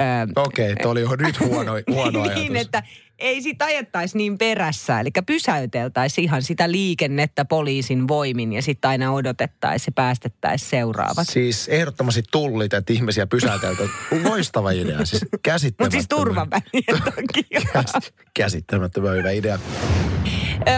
Öö, 0.00 0.06
Okei, 0.36 0.72
okay, 0.72 0.90
oli 0.90 1.00
jo 1.00 1.16
nyt 1.18 1.40
huono, 1.40 1.72
huono 1.90 2.20
ajatus. 2.22 2.42
niin, 2.42 2.56
että 2.56 2.82
ei 3.20 3.42
sit 3.42 3.62
ajettaisi 3.62 4.18
niin 4.18 4.38
perässä. 4.38 5.00
Eli 5.00 5.10
pysäyteltäisiin 5.26 6.24
ihan 6.24 6.42
sitä 6.42 6.70
liikennettä 6.70 7.44
poliisin 7.44 8.08
voimin 8.08 8.52
ja 8.52 8.62
sitten 8.62 8.88
aina 8.88 9.12
odotettaisiin 9.12 9.86
ja 9.86 9.92
päästettäisiin 9.94 10.70
seuraavat. 10.70 11.28
Siis 11.28 11.68
ehdottomasti 11.68 12.22
tullit, 12.32 12.74
että 12.74 12.92
ihmisiä 12.92 13.26
pysäyteltä. 13.26 13.82
Loistava 14.24 14.70
idea, 14.70 15.04
siis 15.04 15.24
käsittämättömän. 15.42 15.74
Mutta 15.78 15.90
siis 15.90 16.08
turvavälien 16.08 17.02
takia. 17.14 17.60
Käs- 17.60 18.12
Käsittämättömän 18.34 19.16
hyvä 19.16 19.30
idea. 19.30 19.58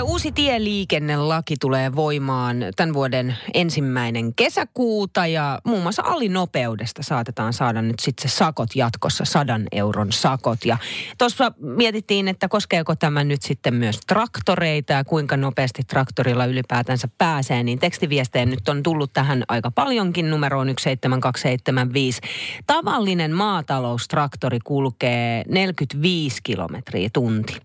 Uusi 0.02 0.32
tieliikennelaki 0.32 1.54
tulee 1.60 1.94
voimaan 1.96 2.56
tämän 2.76 2.94
vuoden 2.94 3.36
ensimmäinen 3.54 4.34
kesäkuuta 4.34 5.26
ja 5.26 5.58
muun 5.64 5.82
muassa 5.82 6.02
alinopeudesta 6.06 7.02
saatetaan 7.02 7.52
saada 7.52 7.82
nyt 7.82 8.00
sitten 8.00 8.30
se 8.30 8.36
sakot 8.36 8.68
jatkossa, 8.76 9.24
sadan 9.24 9.66
euron 9.72 10.12
sakot. 10.12 10.64
Ja 10.64 10.78
tuossa 11.18 11.52
mietittiin, 11.58 12.28
että 12.28 12.48
koskeeko 12.48 12.96
tämä 12.96 13.24
nyt 13.24 13.42
sitten 13.42 13.74
myös 13.74 14.00
traktoreita 14.06 14.92
ja 14.92 15.04
kuinka 15.04 15.36
nopeasti 15.36 15.82
traktorilla 15.82 16.44
ylipäätänsä 16.44 17.08
pääsee, 17.18 17.62
niin 17.62 17.78
tekstiviestejä 17.78 18.46
nyt 18.46 18.68
on 18.68 18.82
tullut 18.82 19.12
tähän 19.12 19.44
aika 19.48 19.70
paljonkin 19.70 20.30
numeroon 20.30 20.66
17275. 20.66 22.20
Tavallinen 22.66 23.32
maataloustraktori 23.32 24.58
kulkee 24.64 25.44
45 25.48 26.40
kilometriä 26.42 27.10
tunti. 27.12 27.56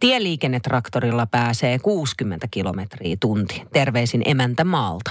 Tieliikennetraktorilla 0.00 1.26
pääsee 1.26 1.55
60 1.82 2.48
kilometriä 2.50 3.16
tunti. 3.20 3.62
Terveisin 3.72 4.22
emäntä 4.24 4.64
maalta. 4.64 5.10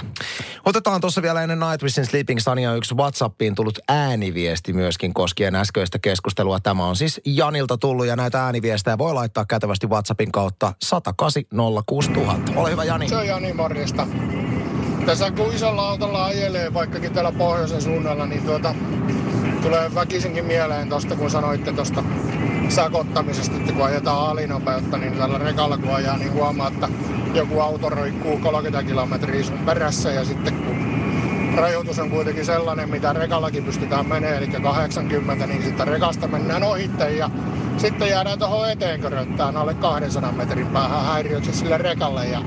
Otetaan 0.64 1.00
tuossa 1.00 1.22
vielä 1.22 1.42
ennen 1.42 1.60
Night 1.60 1.82
Vision 1.82 2.06
Sleeping 2.06 2.40
Sunia 2.40 2.74
yksi 2.74 2.94
WhatsAppiin 2.94 3.54
tullut 3.54 3.78
ääniviesti 3.88 4.72
myöskin 4.72 5.14
koskien 5.14 5.54
äskeistä 5.54 5.98
keskustelua. 5.98 6.60
Tämä 6.60 6.86
on 6.86 6.96
siis 6.96 7.20
Janilta 7.24 7.78
tullut 7.78 8.06
ja 8.06 8.16
näitä 8.16 8.44
ääniviestejä 8.44 8.98
voi 8.98 9.14
laittaa 9.14 9.44
kätevästi 9.44 9.86
WhatsAppin 9.86 10.32
kautta 10.32 10.72
108 10.82 11.42
Ole 12.56 12.70
hyvä 12.70 12.84
Jani. 12.84 13.08
Se 13.08 13.16
on 13.16 13.26
Jani, 13.26 13.52
morjesta. 13.52 14.06
Tässä 15.06 15.30
kun 15.30 15.54
isolla 15.54 15.88
autolla 15.88 16.24
ajelee, 16.24 16.74
vaikkakin 16.74 17.12
täällä 17.12 17.32
pohjoisen 17.32 17.82
suunnalla, 17.82 18.26
niin 18.26 18.42
tuota, 18.42 18.74
tulee 19.62 19.94
väkisinkin 19.94 20.44
mieleen 20.44 20.88
tuosta, 20.88 21.16
kun 21.16 21.30
sanoitte 21.30 21.72
tuosta 21.72 22.04
sakottamisesta, 22.68 23.56
että 23.56 23.72
kun 23.72 23.84
ajetaan 23.84 24.30
alinopeutta, 24.30 24.98
niin 24.98 25.12
tällä 25.12 25.38
rekalla 25.38 25.78
kun 25.78 25.94
ajaa, 25.94 26.16
niin 26.16 26.32
huomaa, 26.32 26.68
että 26.68 26.88
joku 27.34 27.60
auto 27.60 27.88
roikkuu 27.88 28.38
30 28.38 28.82
kilometriä 28.82 29.44
sun 29.44 29.58
perässä 29.58 30.10
ja 30.10 30.24
sitten 30.24 30.54
kun 30.54 30.76
rajoitus 31.56 31.98
on 31.98 32.10
kuitenkin 32.10 32.44
sellainen, 32.44 32.90
mitä 32.90 33.12
rekallakin 33.12 33.64
pystytään 33.64 34.06
menemään, 34.06 34.42
eli 34.42 34.46
80, 34.62 35.46
niin 35.46 35.62
sitten 35.62 35.88
rekasta 35.88 36.28
mennään 36.28 36.62
ohitte 36.62 37.12
ja 37.12 37.30
sitten 37.76 38.08
jäädään 38.08 38.38
tuohon 38.38 38.70
eteen 38.70 39.00
köröttään 39.00 39.56
alle 39.56 39.74
200 39.74 40.32
metrin 40.32 40.66
päähän 40.66 41.04
häiriöksi 41.04 41.52
sille 41.52 41.78
rekalle 41.78 42.26
ja 42.26 42.42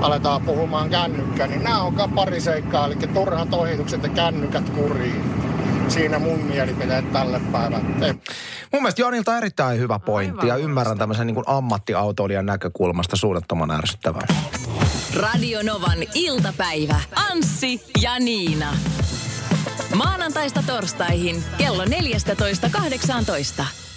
aletaan 0.00 0.42
puhumaan 0.42 0.90
kännykkää, 0.90 1.46
niin 1.46 1.64
nämä 1.64 1.82
on 1.82 1.94
pari 2.14 2.40
seikkaa, 2.40 2.86
eli 2.86 2.94
turhat 2.94 3.54
ohitukset 3.54 4.02
ja 4.02 4.08
kännykät 4.08 4.70
kuriin. 4.70 5.22
Siinä 5.88 6.18
mun 6.18 6.38
mielipiteet 6.38 7.12
tälle 7.12 7.40
päivälle. 7.52 8.16
Mun 8.72 8.82
mielestä 8.82 9.02
Janilta 9.02 9.38
erittäin 9.38 9.78
hyvä 9.78 9.98
pointti 9.98 10.40
Aivan 10.40 10.48
ja 10.48 10.64
ymmärrän 10.64 10.98
tämmöisen 10.98 11.26
niin 11.26 11.34
kuin 11.34 11.44
ammattiautoilijan 11.46 12.46
näkökulmasta 12.46 13.16
suunnattoman 13.16 13.70
ärsyttävän. 13.70 14.28
Radio 15.16 15.62
Novan 15.62 15.98
iltapäivä. 16.14 17.00
Anssi 17.30 17.82
ja 18.02 18.18
Niina. 18.18 18.74
Maanantaista 19.94 20.62
torstaihin 20.66 21.44
kello 21.58 21.84
14.18. 21.84 23.87